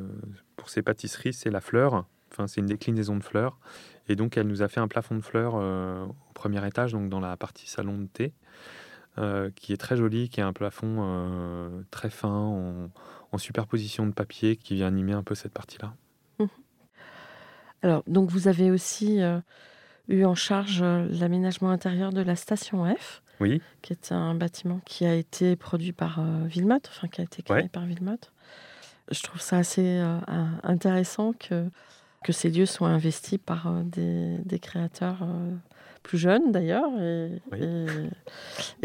[0.57, 2.05] pour ses pâtisseries, c'est la fleur.
[2.31, 3.57] Enfin, c'est une déclinaison de fleurs.
[4.09, 7.09] Et donc, elle nous a fait un plafond de fleurs euh, au premier étage, donc
[7.09, 8.33] dans la partie salon de thé,
[9.17, 12.29] euh, qui est très joli, qui est un plafond très fin,
[13.31, 15.93] en, superposition de papier, qui vient animer un peu cette partie-là.
[17.81, 19.19] Alors, donc, vous avez aussi
[20.07, 25.05] eu en charge l'aménagement intérieur de la station F, Oui, qui est un bâtiment qui
[25.05, 27.67] a été produit par euh, Villemotte, enfin, qui a été créé Ouais.
[27.67, 28.31] par Villemotte.
[29.11, 30.17] Je trouve ça assez euh,
[30.63, 31.69] intéressant que,
[32.23, 35.27] que ces lieux soient investis par euh, des, des créateurs
[36.03, 37.59] plus jeunes, d'ailleurs, et, Oui.
[37.61, 37.85] et,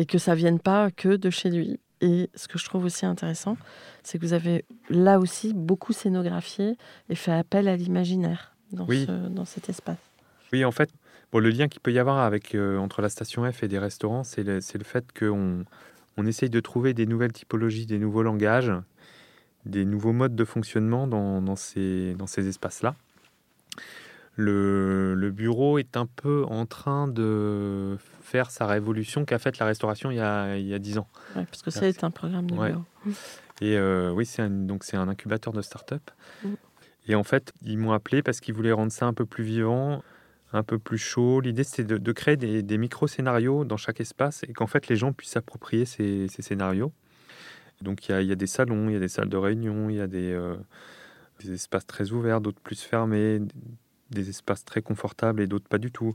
[0.03, 1.79] et que ça vienne pas que de chez lui.
[2.03, 3.59] Et ce que je trouve aussi intéressant,
[4.03, 6.77] c'est que vous avez là aussi beaucoup scénographié
[7.11, 9.05] et fait appel à l'imaginaire dans, Oui.
[9.07, 9.99] ce- dans cet espace.
[10.53, 10.91] Oui, en fait,
[11.33, 13.79] bon, le lien qu'il peut y avoir avec, euh, entre la station F et des
[13.79, 15.65] restaurants, c'est le, le fait qu'on
[16.17, 18.73] on essaye de trouver des nouvelles typologies, des nouveaux langages,
[19.67, 22.95] des nouveaux modes de fonctionnement dans, dans ces, dans ces espaces-là.
[24.37, 29.67] Le, le bureau est un peu en train de faire sa révolution qu'a faite la
[29.67, 31.09] restauration il y a, il y a 10 ans.
[31.37, 31.99] Ouais, parce que Merci.
[31.99, 32.71] c'est un programme de Ouais.
[32.71, 32.85] bureau.
[33.61, 36.11] Et euh, oui, c'est un, donc c'est un incubateur de start-up.
[36.45, 36.49] Mm.
[37.09, 40.03] Et en fait, ils m'ont appelé parce qu'ils voulaient rendre ça un peu plus vivant,
[40.53, 41.41] un peu plus chaud.
[41.41, 45.13] L'idée, c'était de, créer des, des micro-scénarios dans chaque espace et qu'en fait, les gens
[45.13, 46.93] puissent s'approprier ces, scénarios.
[47.83, 50.01] Donc, il y, a, des salons, il y a des salles de réunion, il y
[50.01, 50.57] a des, euh,
[51.43, 53.41] des espaces très ouverts, d'autres plus fermés,
[54.11, 56.15] des espaces très confortables et d'autres pas du tout.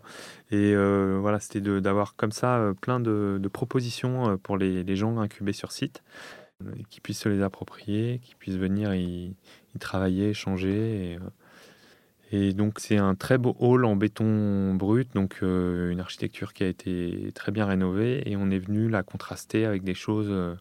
[0.51, 5.53] Et euh, voilà, c'était d'avoir comme ça euh, plein de, propositions pour les, gens incubés
[5.53, 6.03] sur site
[6.89, 9.35] qui puissent se les approprier, qui puissent venir y,
[9.79, 11.19] travailler, échanger.
[12.35, 16.63] Et donc c'est un très beau hall en béton brut, donc euh, une architecture qui
[16.63, 20.55] a été très bien rénovée et on est venu la contraster avec des choses euh,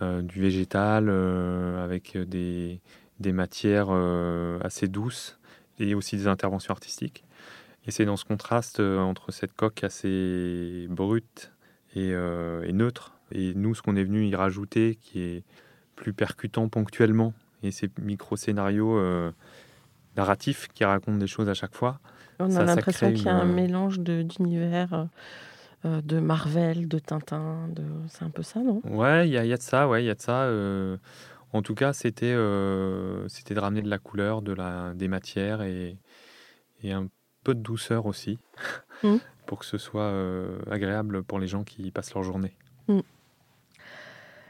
[0.00, 2.80] euh, du végétal, avec des,
[3.20, 3.90] des matières
[4.62, 5.38] assez douces
[5.78, 7.24] et aussi des interventions artistiques.
[7.86, 11.52] Et c'est dans ce contraste entre cette coque assez brute
[11.96, 15.44] et, et neutre, et nous, ce qu'on est venu y rajouter, qui est
[15.96, 19.30] plus percutant ponctuellement, et ces micro-scénarios euh,
[20.16, 22.00] narratifs qui racontent des choses à chaque fois.
[22.38, 25.04] On Ça- a l'impression qu'il y a un une- mélange d'univers euh,
[25.84, 27.82] euh, de Marvel, de Tintin, de...
[28.08, 28.80] c'est un peu ça, non?
[28.84, 30.42] Ouais, il y, a- il y a de ça, ouais, il y a de ça.
[30.44, 30.96] euh,
[31.52, 35.62] en tout cas, c'était euh, c'était de ramener de la couleur, de la, des matières
[35.62, 35.98] et,
[36.82, 37.08] et un
[37.44, 38.38] peu de douceur aussi,
[39.02, 39.18] Mhm.
[39.46, 42.56] pour que ce soit euh, agréable pour les gens qui passent leur journée.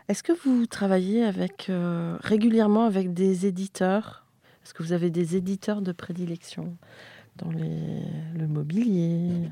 [0.09, 4.22] Est-ce que vous travaillez avec, euh, régulièrement avec des éditeurs?
[4.65, 6.77] Est-ce que vous avez des éditeurs de prédilection
[7.37, 8.03] dans les,
[8.39, 9.51] le mobilier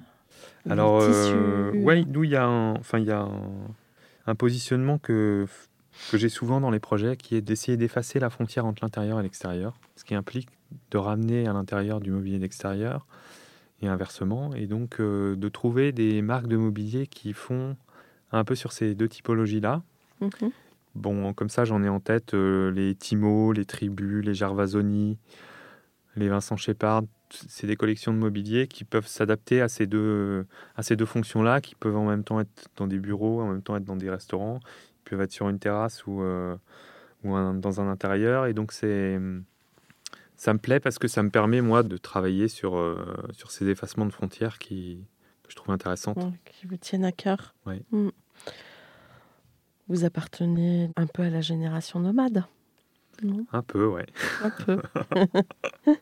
[0.68, 3.50] Alors, les euh, tissus ouais, nous, il y a un, enfin, il y a un,
[4.26, 5.46] un positionnement que
[6.10, 9.22] que j'ai souvent dans les projets, qui est d'essayer d'effacer la frontière entre l'intérieur et
[9.22, 10.48] l'extérieur, ce qui implique
[10.90, 13.06] de ramener à l'intérieur du mobilier d'extérieur
[13.82, 17.76] et inversement, et donc euh, de trouver des marques de mobilier qui font
[18.32, 19.82] un peu sur ces deux typologies-là.
[20.20, 20.50] Mhm.
[20.94, 25.18] Bon, comme ça, j'en ai en tête euh, les Timo, les Tribus, les Gervasoni,
[26.16, 27.02] les Vincent Shepard.
[27.30, 31.60] C'est des collections de mobilier qui peuvent s'adapter à ces deux, à ces deux fonctions-là,
[31.60, 34.10] qui peuvent en même temps être dans des bureaux, en même temps être dans des
[34.10, 34.58] restaurants,
[35.06, 36.56] ils peuvent être sur une terrasse ou, euh,
[37.22, 38.46] ou un- dans un intérieur.
[38.46, 39.20] Et donc, c'est,
[40.36, 43.68] ça me plaît parce que ça me permet, moi, de travailler sur, euh, sur ces
[43.68, 45.04] effacements de frontières qui,
[45.44, 46.18] que je trouve intéressantes.
[46.46, 47.54] Qui vous tiennent à cœur.
[47.64, 47.80] Oui.
[47.92, 48.08] Mm.
[49.90, 52.44] Vous appartenez un peu à la génération nomade.
[53.24, 53.44] Non?
[53.52, 54.06] Un peu, ouais.
[54.40, 54.80] Un peu.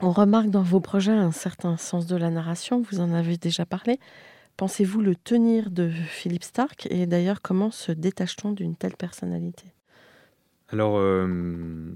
[0.00, 3.66] On remarque dans vos projets un certain sens de la narration, vous en avez déjà
[3.66, 3.98] parlé.
[4.56, 9.64] Pensez-vous le tenir de Philippe Stark Et d'ailleurs, comment se détache-t-on d'une telle personnalité?
[10.68, 11.92] Alors, euh,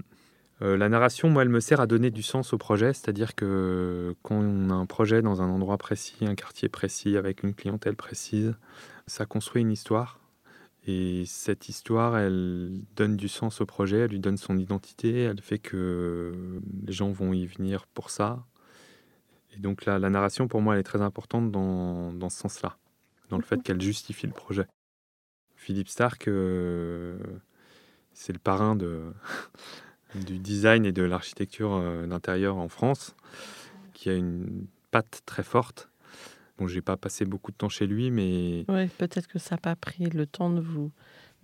[0.61, 4.13] euh, la narration, moi, elle me sert à donner du sens au projet, c'est-à-dire que
[4.21, 7.95] quand on a un projet dans un endroit précis, un quartier précis, avec une clientèle
[7.95, 8.53] précise,
[9.07, 10.19] ça construit une histoire.
[10.87, 15.41] Et cette histoire, elle donne du sens au projet, elle lui donne son identité, elle
[15.41, 18.45] fait que les gens vont y venir pour ça.
[19.55, 22.77] Et donc la, la narration, pour moi, elle est très importante dans, dans ce sens-là,
[23.29, 24.67] dans le fait qu'elle justifie le projet.
[25.55, 27.17] Philippe Stark, euh,
[28.13, 29.01] c'est le parrain de,
[30.15, 33.15] du design et de l'architecture euh, d'intérieur en France,
[33.93, 35.89] qui a une patte très forte.
[36.57, 39.59] Bon, j'ai pas passé beaucoup de temps chez lui, mais Oui, peut-être que ça n'a
[39.61, 40.91] pas pris le temps de vous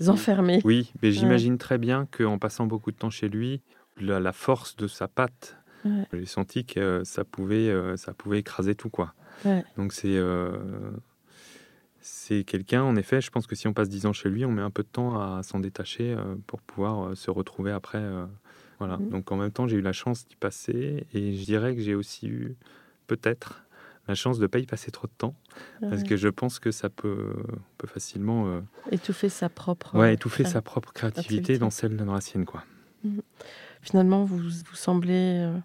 [0.07, 0.61] enfermer.
[0.63, 3.61] oui, mais j'imagine très bien qu'en passant beaucoup de temps chez lui,
[3.99, 6.05] la, la force de sa patte, Ouais.
[6.13, 9.13] j'ai senti que ça pouvait, euh, ça pouvait écraser tout, quoi.
[9.45, 9.63] Ouais.
[9.77, 10.91] Donc c'est euh,
[12.01, 14.51] c'est quelqu'un, en effet, je pense que si on passe 10 ans chez lui, on
[14.51, 18.03] met un peu de temps à s'en détacher euh, pour pouvoir se retrouver après.
[18.79, 18.97] voilà.
[18.97, 19.09] Mhm.
[19.09, 21.95] Donc en même temps, j'ai eu la chance d'y passer et je dirais que j'ai
[21.95, 22.55] aussi eu
[23.07, 23.63] peut-être
[24.07, 25.35] la chance de ne pas y passer trop de temps
[25.81, 27.33] parce que je pense que ça peut,
[27.85, 28.61] facilement euh,
[28.91, 29.95] Étouffer sa propre.
[29.97, 32.45] ouais, étouffer sa propre créativité dans celle la sienne.
[32.45, 32.63] Quoi.
[33.81, 35.57] Finalement, vous, vous semblez euh,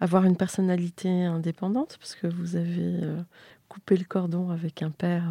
[0.00, 3.20] avoir une personnalité indépendante parce que vous avez euh,
[3.68, 5.24] coupé le cordon avec un père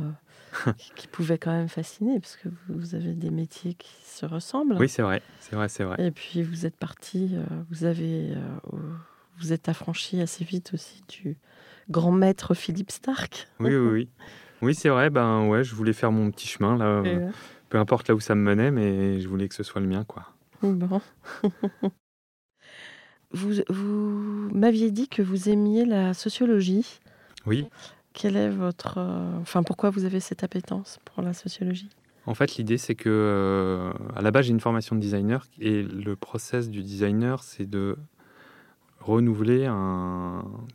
[0.67, 4.75] euh, qui, pouvait quand même fasciner parce que vous, avez des métiers qui se ressemblent.
[4.77, 6.05] Oui, c'est vrai, c'est vrai, c'est vrai.
[6.05, 8.33] Et puis vous êtes parti, euh, vous avez,
[9.39, 11.37] vous êtes affranchi assez vite aussi du
[11.89, 13.47] grand maître Philippe Stark.
[13.59, 14.09] Oui, oui, oui.
[14.61, 15.09] Oui, c'est vrai.
[15.09, 17.03] Ben ouais, je voulais faire mon petit chemin là.
[17.05, 17.29] Euh,
[17.69, 20.03] peu importe là où ça me menait, mais je voulais que ce soit le mien,
[20.03, 20.33] quoi.
[20.61, 21.01] Bon.
[23.31, 26.99] vous vous m'aviez dit que vous aimiez la sociologie.
[27.45, 27.67] Oui.
[28.13, 31.89] Quel est votre, euh, enfin, pourquoi vous avez cette appétence pour la sociologie?
[32.25, 35.83] En fait, l'idée, c'est que euh, à la base, j'ai une formation de designer et
[35.83, 37.97] le process du designer, c'est de
[38.99, 39.69] renouveler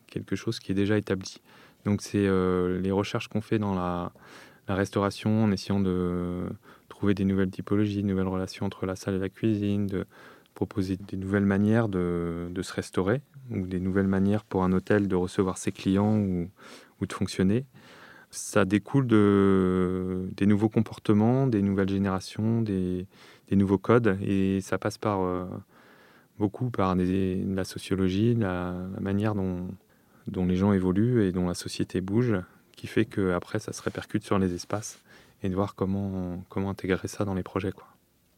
[0.06, 1.40] quelque chose qui est déjà établi.
[1.84, 4.12] Donc, c'est euh, les recherches qu'on fait dans la,
[4.68, 6.46] restauration en essayant de
[6.88, 10.06] trouver des nouvelles typologies, de nouvelles relations entre la salle et la cuisine, de
[10.54, 15.16] proposer des nouvelles manières de, se restaurer ou des nouvelles manières pour un hôtel de
[15.16, 16.48] recevoir ses clients ou,
[17.06, 17.66] de fonctionner.
[18.30, 23.06] Ça découle de, des nouveaux comportements, des nouvelles générations, des,
[23.48, 25.44] des nouveaux codes et ça passe par euh,
[26.38, 29.68] beaucoup par des- la sociologie, la, la manière dont,
[30.26, 32.34] dont les gens évoluent et dont la société bouge,
[32.76, 35.00] qui fait que après ça se répercute sur les espaces
[35.42, 37.72] et de voir comment, comment intégrer ça dans les projets.
[37.72, 37.86] Quoi.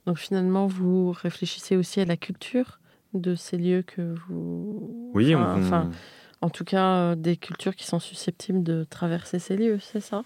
[0.06, 2.78] Donc finalement, vous réfléchissez aussi à la culture
[3.14, 5.10] de ces lieux que vous.
[5.14, 5.90] Oui, enfin, on- enfin,
[6.40, 10.24] en tout cas, euh, des cultures qui sont susceptibles de traverser ces lieux, c'est ça?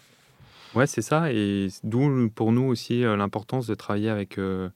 [0.75, 1.33] Ouais, c'est ça.
[1.33, 4.69] Et d'où pour nous aussi euh, l'importance de travailler avec euh,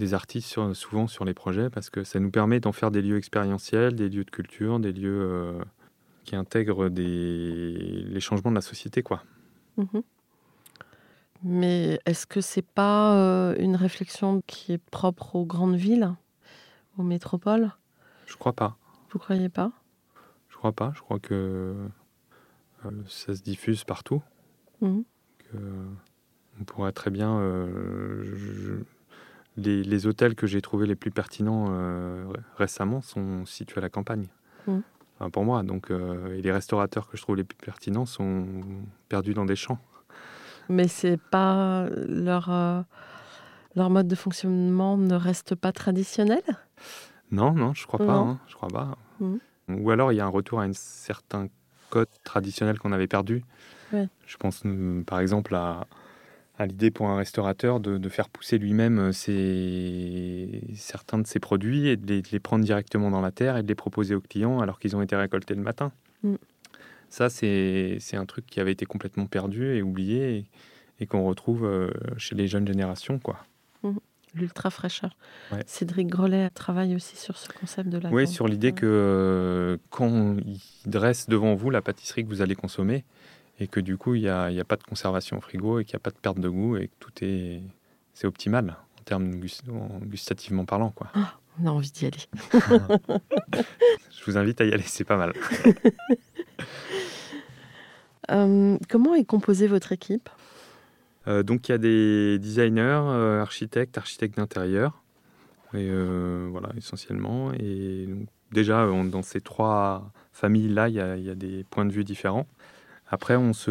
[0.00, 3.02] des artistes sur- souvent sur les projets parce que ça nous permet d'en faire des
[3.02, 5.62] lieux expérientiels, des lieux de culture, des lieux euh,
[6.24, 8.04] qui intègrent des...
[8.08, 9.02] les changements de la société.
[9.02, 9.22] Quoi.
[9.76, 10.02] Mhm.
[11.42, 16.12] Mais est-ce que c'est pas euh, une réflexion qui est propre aux grandes villes,
[16.98, 17.70] aux métropoles?
[18.26, 18.76] Je crois pas.
[19.10, 19.72] Vous croyez pas?
[20.48, 20.92] Je crois pas.
[20.94, 21.88] Je crois que
[22.84, 24.22] euh, ça se diffuse partout.
[24.80, 25.56] Que
[26.60, 27.38] on pourrait très bien.
[27.38, 28.84] euh, je-
[29.60, 33.82] les, les hôtels que j'ai trouvés les plus pertinents euh, ré- récemment sont situés à
[33.82, 34.26] la campagne.
[35.18, 35.62] Enfin, pour moi.
[35.62, 38.46] Donc, euh, et les restaurateurs que je trouve les plus pertinents sont
[39.08, 39.78] perdus dans des champs.
[40.68, 42.82] Mais c'est pas leur euh,
[43.74, 46.42] leur mode de fonctionnement ne reste pas traditionnel?
[47.30, 48.16] Non, non, je crois pas.
[48.16, 48.96] Hein, je crois pas.
[49.20, 49.38] Mhm.
[49.68, 51.48] Ou alors il y a un retour à un certain
[51.90, 53.44] code traditionnel qu'on avait perdu.
[53.92, 54.08] Ouais.
[54.26, 55.86] Je pense euh, par exemple à,
[56.60, 61.88] à l'idée pour un restaurateur de, de faire pousser lui-même ses- certains de ses produits
[61.88, 64.20] et de les, de les prendre directement dans la terre et de les proposer aux
[64.20, 65.90] clients alors qu'ils ont été récoltés le matin.
[66.22, 66.34] Mm.
[67.08, 70.44] Ça, c'est un truc qui avait été complètement perdu et oublié et,
[71.00, 73.18] et qu'on retrouve euh, chez les jeunes générations.
[73.18, 73.38] Quoi.
[74.34, 75.16] L'ultra fraîcheur.
[75.50, 75.64] Ouais.
[75.66, 80.36] Cédric Grolet travaille aussi sur ce concept de la Oui, sur l'idée que euh, quand
[80.46, 83.04] il dresse devant vous la pâtisserie que vous allez consommer
[83.60, 85.84] et que du coup, il n'y a, y a pas de conservation au frigo et
[85.84, 87.60] qu'il n'y a pas de perte de goût et que tout est,
[88.14, 90.90] c'est optimal en termes gus- en gustativement parlant.
[90.90, 91.08] Quoi.
[91.62, 92.18] On a envie d'y aller.
[94.10, 95.32] Je vous invite à y aller, c'est pas mal.
[98.30, 100.28] Euh, comment est composée votre équipe?
[101.26, 105.02] Euh, donc il y a des designers, euh, architectes, architectes d'intérieur,
[105.74, 105.90] et
[106.50, 107.52] voilà essentiellement.
[107.54, 111.34] Et donc, déjà on- dans ces trois familles là, il y, a, il y a
[111.34, 112.46] des points de vue différents.
[113.10, 113.70] Après on se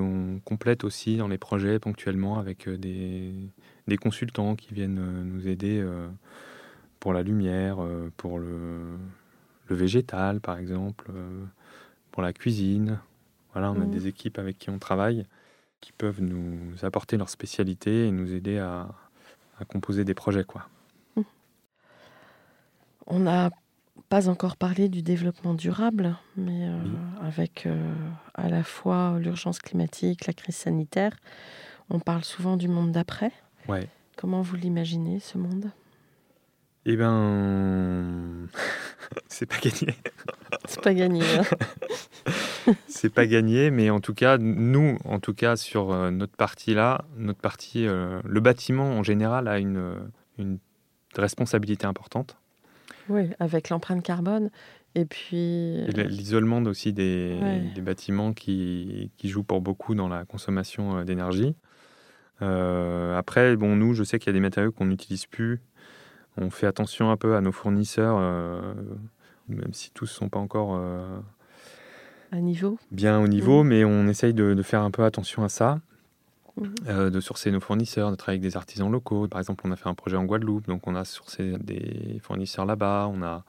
[0.00, 3.32] on complète aussi dans les projets ponctuellement avec euh, des,
[3.88, 6.08] des consultants qui viennent euh, nous aider euh,
[7.00, 7.78] pour la lumière,
[8.18, 8.96] pour le,
[9.68, 11.10] le végétal par exemple,
[12.12, 13.00] pour la cuisine.
[13.52, 13.90] Voilà, on a Mhm.
[13.90, 15.26] des équipes avec qui on travaille
[15.80, 18.88] qui peuvent nous apporter leur spécialité et nous aider à,
[19.60, 20.44] à composer des projets.
[20.44, 20.68] Quoi.
[23.06, 23.50] On n'a
[24.08, 26.90] pas encore parlé du développement durable, mais euh, Oui.
[27.22, 27.92] avec euh,
[28.34, 31.16] à la fois l'urgence climatique, la crise sanitaire,
[31.90, 33.32] on parle souvent du monde d'après.
[33.68, 33.88] Ouais.
[34.16, 35.70] Comment vous l'imaginez, ce monde?
[36.86, 38.48] Eh ben,
[39.28, 39.94] c'est pas gagné.
[40.66, 41.22] C'est pas gagné.
[41.22, 41.42] hein.
[42.86, 46.74] C'est pas gagné, mais en tout cas, nous, en tout cas, sur euh, notre partie
[46.74, 49.94] là, notre partie, euh, le bâtiment en général a une,
[50.38, 50.58] une
[51.16, 52.36] responsabilité importante.
[53.10, 54.50] Oui, avec l'empreinte carbone.
[54.94, 57.60] Et puis, l- l'isolement aussi des, Ouais.
[57.74, 61.54] des bâtiments qui, qui jouent pour beaucoup dans la consommation euh, d'énergie.
[62.42, 65.60] Euh, après, bon, nous, je sais qu'il y a des matériaux qu'on n'utilise plus.
[66.36, 68.60] On fait attention un peu à nos fournisseurs, euh,
[69.48, 71.18] même si tous ne sont pas encore euh,
[72.32, 72.78] à niveau.
[72.90, 75.80] bien au niveau, mais on essaye de, de faire un peu attention à ça.
[76.56, 76.74] Mhm.
[76.88, 79.28] Euh, de sourcer nos fournisseurs, de travailler avec des artisans locaux.
[79.28, 82.66] Par exemple, on a fait un projet en Guadeloupe, donc on a sourcé des fournisseurs
[82.66, 83.08] là-bas.
[83.12, 83.44] On a,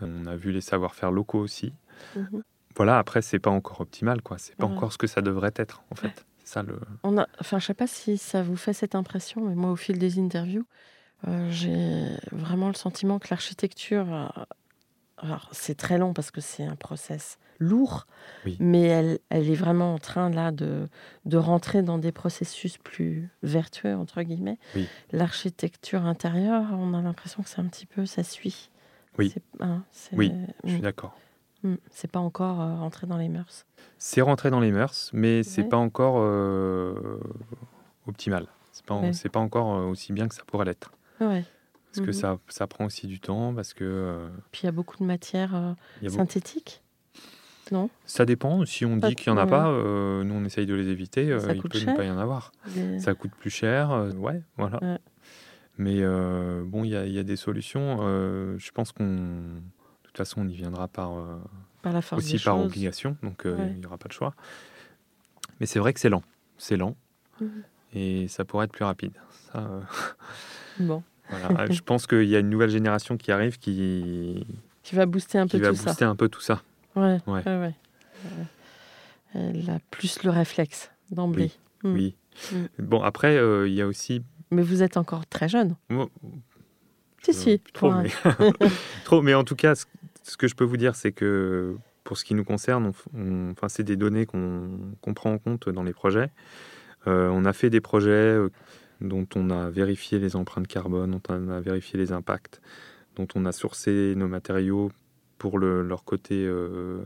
[0.00, 1.72] on a vu les savoir-faire locaux aussi
[2.16, 2.42] Mhm.
[2.76, 4.38] voilà, après, c'est pas encore optimal, quoi.
[4.38, 4.72] C'est pas Ouais.
[4.72, 6.24] encore ce que ça devrait être, en fait.
[6.38, 6.78] C'est ça le.
[7.02, 9.76] On a, enfin, je sais pas si ça vous fait cette impression, mais moi, au
[9.76, 10.64] fil des interviews,
[11.26, 14.06] euh, j'ai vraiment le sentiment que l'architecture,
[15.20, 18.06] alors c'est très long parce que c'est un process lourd,
[18.46, 18.56] Oui.
[18.60, 20.86] mais elle, elle est vraiment en train là de,
[21.24, 24.58] de rentrer dans des processus plus vertueux entre guillemets.
[24.76, 24.86] Oui.
[25.10, 28.70] L'architecture intérieure, on a l'impression que c'est un petit peu, ça suit.
[29.18, 29.34] Oui.
[29.58, 31.18] Hein, Oui, Je suis Mm, d'accord.
[31.64, 33.66] mm, c'est pas encore euh, rentré dans les mœurs.
[33.98, 35.68] C'est rentré dans les mœurs, mais c'est Ouais.
[35.68, 37.18] pas encore euh,
[38.06, 38.46] optimal.
[38.70, 39.10] C'est pas, Ouais.
[39.32, 40.92] pas encore euh, aussi bien que ça pourrait l'être.
[41.20, 41.44] Ouais.
[41.98, 42.20] Parce que Mhm.
[42.20, 45.04] ça, ça prend aussi du temps, parce que euh, Puis il y a beaucoup de
[45.04, 46.82] matières euh, a beaucoup- synthétiques.
[47.70, 47.90] Non?
[48.06, 48.64] Ça dépend.
[48.64, 49.50] Si on Pas- dit qu'il y en a ouais.
[49.50, 51.30] pas, euh, nous on essaye de les éviter.
[51.30, 52.52] euh, il peut ne pas y en avoir.
[52.98, 54.78] Ça coûte plus cher, ouais, voilà.
[54.82, 54.98] Ouais.
[55.76, 56.00] Mais
[56.64, 57.98] bon, il y, a- il y a des solutions.
[58.58, 59.60] je pense qu'on, de
[60.02, 61.12] toute façon, on y viendra par
[61.82, 62.66] par la force aussi par choses.
[62.66, 63.54] obligation, donc Ouais.
[63.74, 64.34] il n'y aura pas de choix.
[65.60, 66.22] Mais c'est vrai que c'est lent,
[66.56, 66.96] c'est lent,
[67.40, 67.62] Mhm.
[67.94, 69.12] et ça pourrait être plus rapide.
[69.52, 69.68] Ça,
[70.80, 71.62] Bon, voilà.
[71.62, 74.46] Euh, Je pense qu'il y a une nouvelle génération qui arrive qui,
[74.82, 76.62] qui va booster un qui peu va tout booster un peu tout ça.
[76.94, 77.00] ça.
[77.00, 77.42] Ouais, Ouais.
[77.46, 77.70] Euh,
[79.34, 81.52] Elle a plus le réflexe d'emblée.
[81.84, 82.14] Oui.
[82.52, 82.56] Mm.
[82.78, 84.22] Bon, après, euh, il y a aussi...
[84.50, 85.76] Mais vous êtes encore très jeune.
[85.88, 86.08] moi,
[87.22, 87.58] Si, euh, si.
[87.58, 88.10] plus trop, mais...
[89.04, 92.24] trop, mais en tout cas, ce, que je peux vous dire, c'est que pour ce
[92.24, 96.30] qui nous concerne, on enfin, c'est des données qu'on prend en compte dans les projets.
[97.06, 98.48] Euh, on a fait des projets euh,
[99.00, 102.60] dont on a vérifié les empreintes carbone, dont on a vérifié les impacts,
[103.16, 104.90] dont on a sourcé nos matériaux
[105.38, 107.00] pour le- leur côté euh,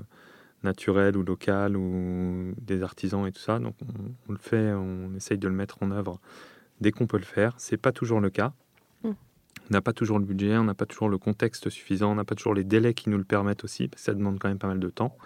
[0.62, 3.58] naturel ou local ou des artisans et tout ça.
[3.58, 6.20] Donc on, on le fait, on essaye de le mettre en œuvre
[6.80, 7.54] dès qu'on peut le faire.
[7.58, 8.52] C'est pas toujours le cas.
[9.04, 9.10] Mm.
[9.10, 12.24] On n'a pas toujours le budget, on n'a pas toujours le contexte suffisant, on n'a
[12.24, 14.58] pas toujours les délais qui nous le permettent aussi, parce que ça demande quand même
[14.58, 15.16] pas mal de temps.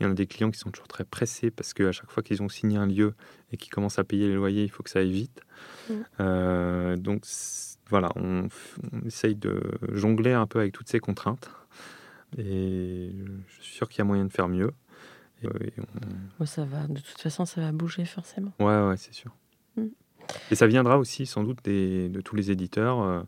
[0.00, 2.22] Il y en a des clients qui sont toujours très pressés parce qu'à chaque fois
[2.22, 3.14] qu'ils ont signé un lieu
[3.52, 5.40] et qu'ils commencent à payer les loyers, il faut que ça aille vite.
[5.90, 5.92] Mm.
[6.20, 7.24] Euh, donc
[7.90, 8.48] voilà, on,
[8.92, 9.60] on essaye de
[9.92, 11.50] jongler un peu avec toutes ces contraintes.
[12.36, 13.10] Et
[13.48, 14.70] je suis sûr qu'il y a moyen de faire mieux.
[15.42, 16.86] Et, euh, et on- Ouais, ça va.
[16.86, 18.52] De toute façon, ça va bouger forcément.
[18.60, 19.34] Ouais, ouais, c'est sûr.
[19.76, 19.86] Mm.
[20.50, 23.22] Et ça viendra aussi sans doute des- de tous les éditeurs euh,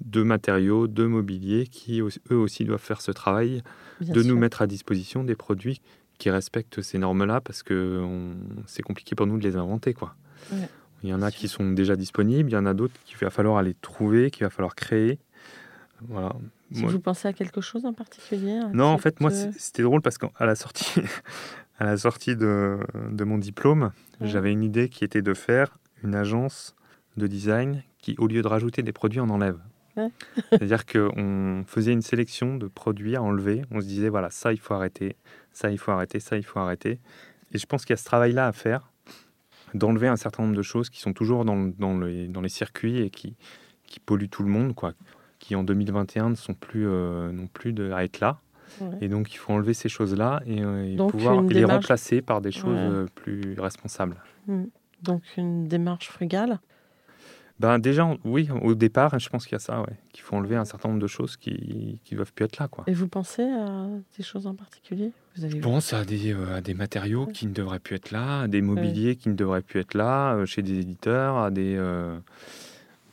[0.00, 3.62] de matériaux, de mobilier, qui eux aussi doivent faire ce travail
[4.00, 4.32] Bien de sûr.
[4.32, 5.80] nous mettre à disposition des produits
[6.18, 8.04] qui respectent ces normes-là, parce que
[8.66, 9.94] c'est compliqué pour nous de les inventer.
[9.94, 10.14] Quoi.
[10.52, 10.68] Ouais.
[11.04, 13.30] Il y en a qui sont déjà disponibles, il y en a d'autres qu'il va
[13.30, 15.18] falloir aller trouver, qu'il va falloir créer.
[16.08, 16.32] Voilà.
[16.72, 20.02] Si Moi- vous pensez à quelque chose en particulier Non, en fait, moi, c'était drôle
[20.02, 20.92] parce qu'à la sortie,
[21.78, 22.78] à la sortie de,
[23.10, 24.26] de mon diplôme, Ouais.
[24.26, 26.74] j'avais une idée qui était de faire une agence
[27.16, 29.58] de design qui, au lieu de rajouter des produits, en enlève.
[30.50, 33.62] C'est-à-dire qu'on faisait une sélection de produits à enlever.
[33.70, 35.16] On se disait, voilà, ça, il faut arrêter,
[35.52, 37.00] ça, il faut arrêter, ça, il faut arrêter.
[37.52, 38.90] Et je pense qu'il y a ce travail-là à faire,
[39.74, 42.48] d'enlever un certain nombre de choses qui sont toujours dans, le- dans les, dans les
[42.48, 43.36] circuits et qui,
[43.86, 44.92] qui polluent tout le monde, quoi.
[45.38, 48.40] qui en 2021 ne sont plus, euh, non plus de, à être là.
[48.80, 48.98] Ouais.
[49.00, 52.40] Et donc, il faut enlever ces choses-là et, euh, et pouvoir les démarche- remplacer par
[52.42, 52.76] des choses Ouais.
[52.78, 54.16] euh, plus responsables.
[55.02, 56.58] Donc une démarche frugale.
[57.60, 60.36] Ben, déjà, on- oui, au départ, je pense qu'il y a ça, ouais, qu'il faut
[60.36, 62.68] enlever un certain nombre de choses qui ne doivent plus être là.
[62.68, 62.84] Quoi.
[62.86, 65.10] Et vous pensez à des choses en particulier?
[65.36, 68.12] Vous avez Je pense à des, euh, à des matériaux qui ne devraient plus être
[68.12, 71.50] là, à des mobiliers qui ne devraient plus être là, euh, chez des éditeurs, à
[71.50, 72.16] des, euh,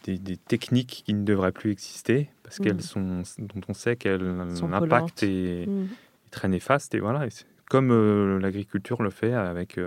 [0.03, 2.65] des, des techniques qui ne devraient plus exister, parce Mhm.
[2.65, 4.21] qu'elles sont, dont on sait qu'elles
[4.69, 5.87] l'impact est, Mm.
[6.27, 6.93] est très néfaste.
[6.93, 7.29] Et voilà, et
[7.67, 9.79] comme l'agriculture le fait avec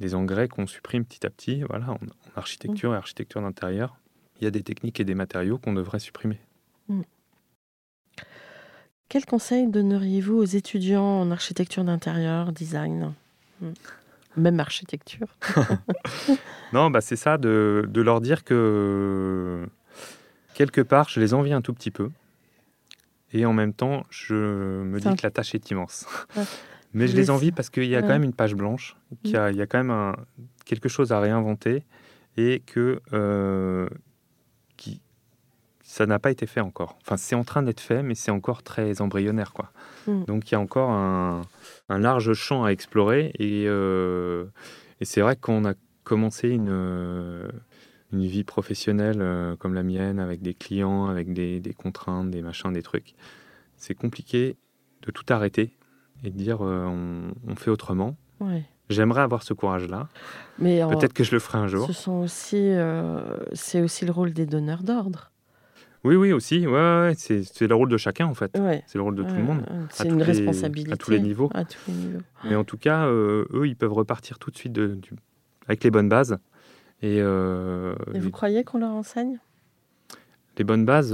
[0.00, 1.98] des engrais qu'on supprime petit à petit, voilà, en, en
[2.36, 3.96] architecture et architecture d'intérieur,
[4.40, 6.38] il y a des techniques et des matériaux qu'on devrait supprimer.
[9.08, 13.12] Quel conseil donneriez-vous aux étudiants en architecture d'intérieur, design?
[13.60, 13.68] Mm.
[14.36, 15.28] Même architecture.
[16.72, 19.64] Non, bah c'est ça, de, de leur dire que
[20.54, 22.10] quelque part, je les envie un tout petit peu.
[23.32, 26.06] Et en même temps, je me dis que la tâche est immense.
[26.94, 28.02] Mais je Les- envie parce qu'il y a Ouais.
[28.02, 30.16] quand même une page blanche, qu'il y a, il y a quand même un-
[30.64, 31.82] quelque chose à réinventer
[32.36, 33.88] et que euh,
[34.76, 35.00] qui,
[35.82, 36.96] ça n'a pas été fait encore.
[37.02, 39.52] Enfin, c'est en train d'être fait, mais c'est encore très embryonnaire.
[39.52, 39.72] Quoi.
[40.06, 40.24] Mm.
[40.24, 41.42] Donc, il y a encore un,
[41.88, 43.32] un large champ à explorer.
[43.38, 44.46] Et, euh,
[45.00, 45.74] et c'est vrai qu'on a
[46.04, 47.48] commencé une, euh,
[48.12, 52.42] une vie professionnelle euh, comme la mienne, avec des clients, avec des, des contraintes, des
[52.42, 53.14] machins, des trucs.
[53.76, 54.56] C'est compliqué
[55.02, 55.76] de tout arrêter
[56.22, 58.16] et de dire euh, on, on fait autrement.
[58.40, 58.62] Ouais.
[58.90, 60.08] J'aimerais avoir ce courage-là.
[60.58, 61.86] Mais Peut-être que je le ferai un jour.
[61.86, 63.22] ce sont aussi, euh,
[63.54, 65.30] c'est aussi le rôle des donneurs d'ordre.
[66.04, 66.66] Oui, oui, aussi.
[66.66, 68.50] Ouais, ouais, c'est c'est le rôle de chacun, en fait.
[68.86, 69.64] C'est le rôle de tout le monde.
[69.90, 70.92] C'est une les- responsabilité.
[70.92, 71.50] à tous les niveaux.
[71.54, 72.20] À tous les niveaux.
[72.44, 75.12] Mais en tout cas, euh, eux, ils peuvent repartir tout de suite de- du-
[75.66, 76.36] avec les bonnes bases.
[77.00, 79.38] Et, Et vous les, croyez qu'on leur enseigne?
[80.58, 81.12] Les bonnes bases,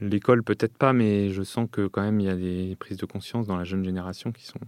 [0.00, 3.06] l'école peut-être pas, mais je sens que quand même il y a des prises de
[3.06, 4.58] conscience dans la jeune génération qui sont,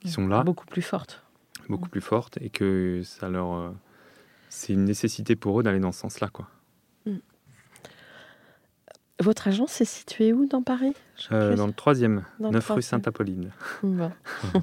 [0.00, 1.22] qui sont là, Beaucoup plus forte.
[1.68, 3.70] beaucoup plus fortes, et que ça leur, euh,
[4.48, 6.48] c'est une nécessité pour eux d'aller dans ce sens-là, quoi.
[9.18, 10.92] Votre agence est située où dans Paris
[11.32, 12.82] Euh, dans le troisième, Dans le 9 rue.
[12.82, 13.50] Sainte-Apolline.
[13.82, 14.12] Bon.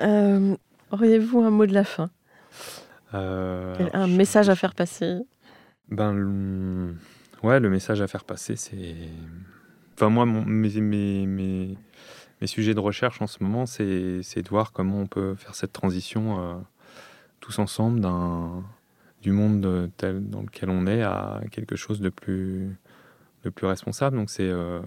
[0.00, 0.56] Euh,
[0.90, 2.10] Auriez-vous un mot de la fin?
[3.14, 5.20] Euh, Un message à faire passer?
[5.88, 6.96] Ben.
[7.44, 8.96] Ouais, le message à faire passer, c'est.
[9.94, 15.00] Enfin, moi, mes, mes, mes, sujets de recherche en ce moment, c'est de voir comment
[15.00, 16.54] on peut faire cette transition euh,
[17.40, 18.64] tous ensemble d'un
[19.22, 22.76] du monde tel dans lequel on est à quelque chose de plus,
[23.44, 24.16] de plus responsable.
[24.16, 24.80] Donc, c'est euh,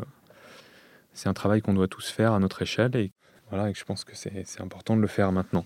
[1.14, 3.12] c'est un travail qu'on doit tous faire à notre échelle et,
[3.50, 5.66] voilà, et je pense que c'est important de le faire maintenant.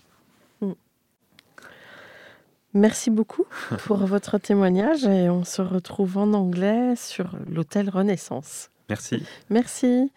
[2.73, 3.45] Merci beaucoup
[3.85, 8.69] pour votre témoignage et on se retrouve en anglais sur l'hôtel Renaissance.
[8.89, 9.23] Merci.
[9.49, 10.11] Merci.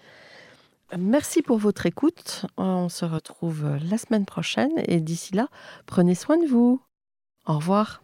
[0.97, 2.47] Merci pour votre écoute.
[2.57, 5.49] On se retrouve la semaine prochaine et d'ici là,
[5.87, 6.81] prenez soin de vous.
[7.47, 8.04] Au revoir.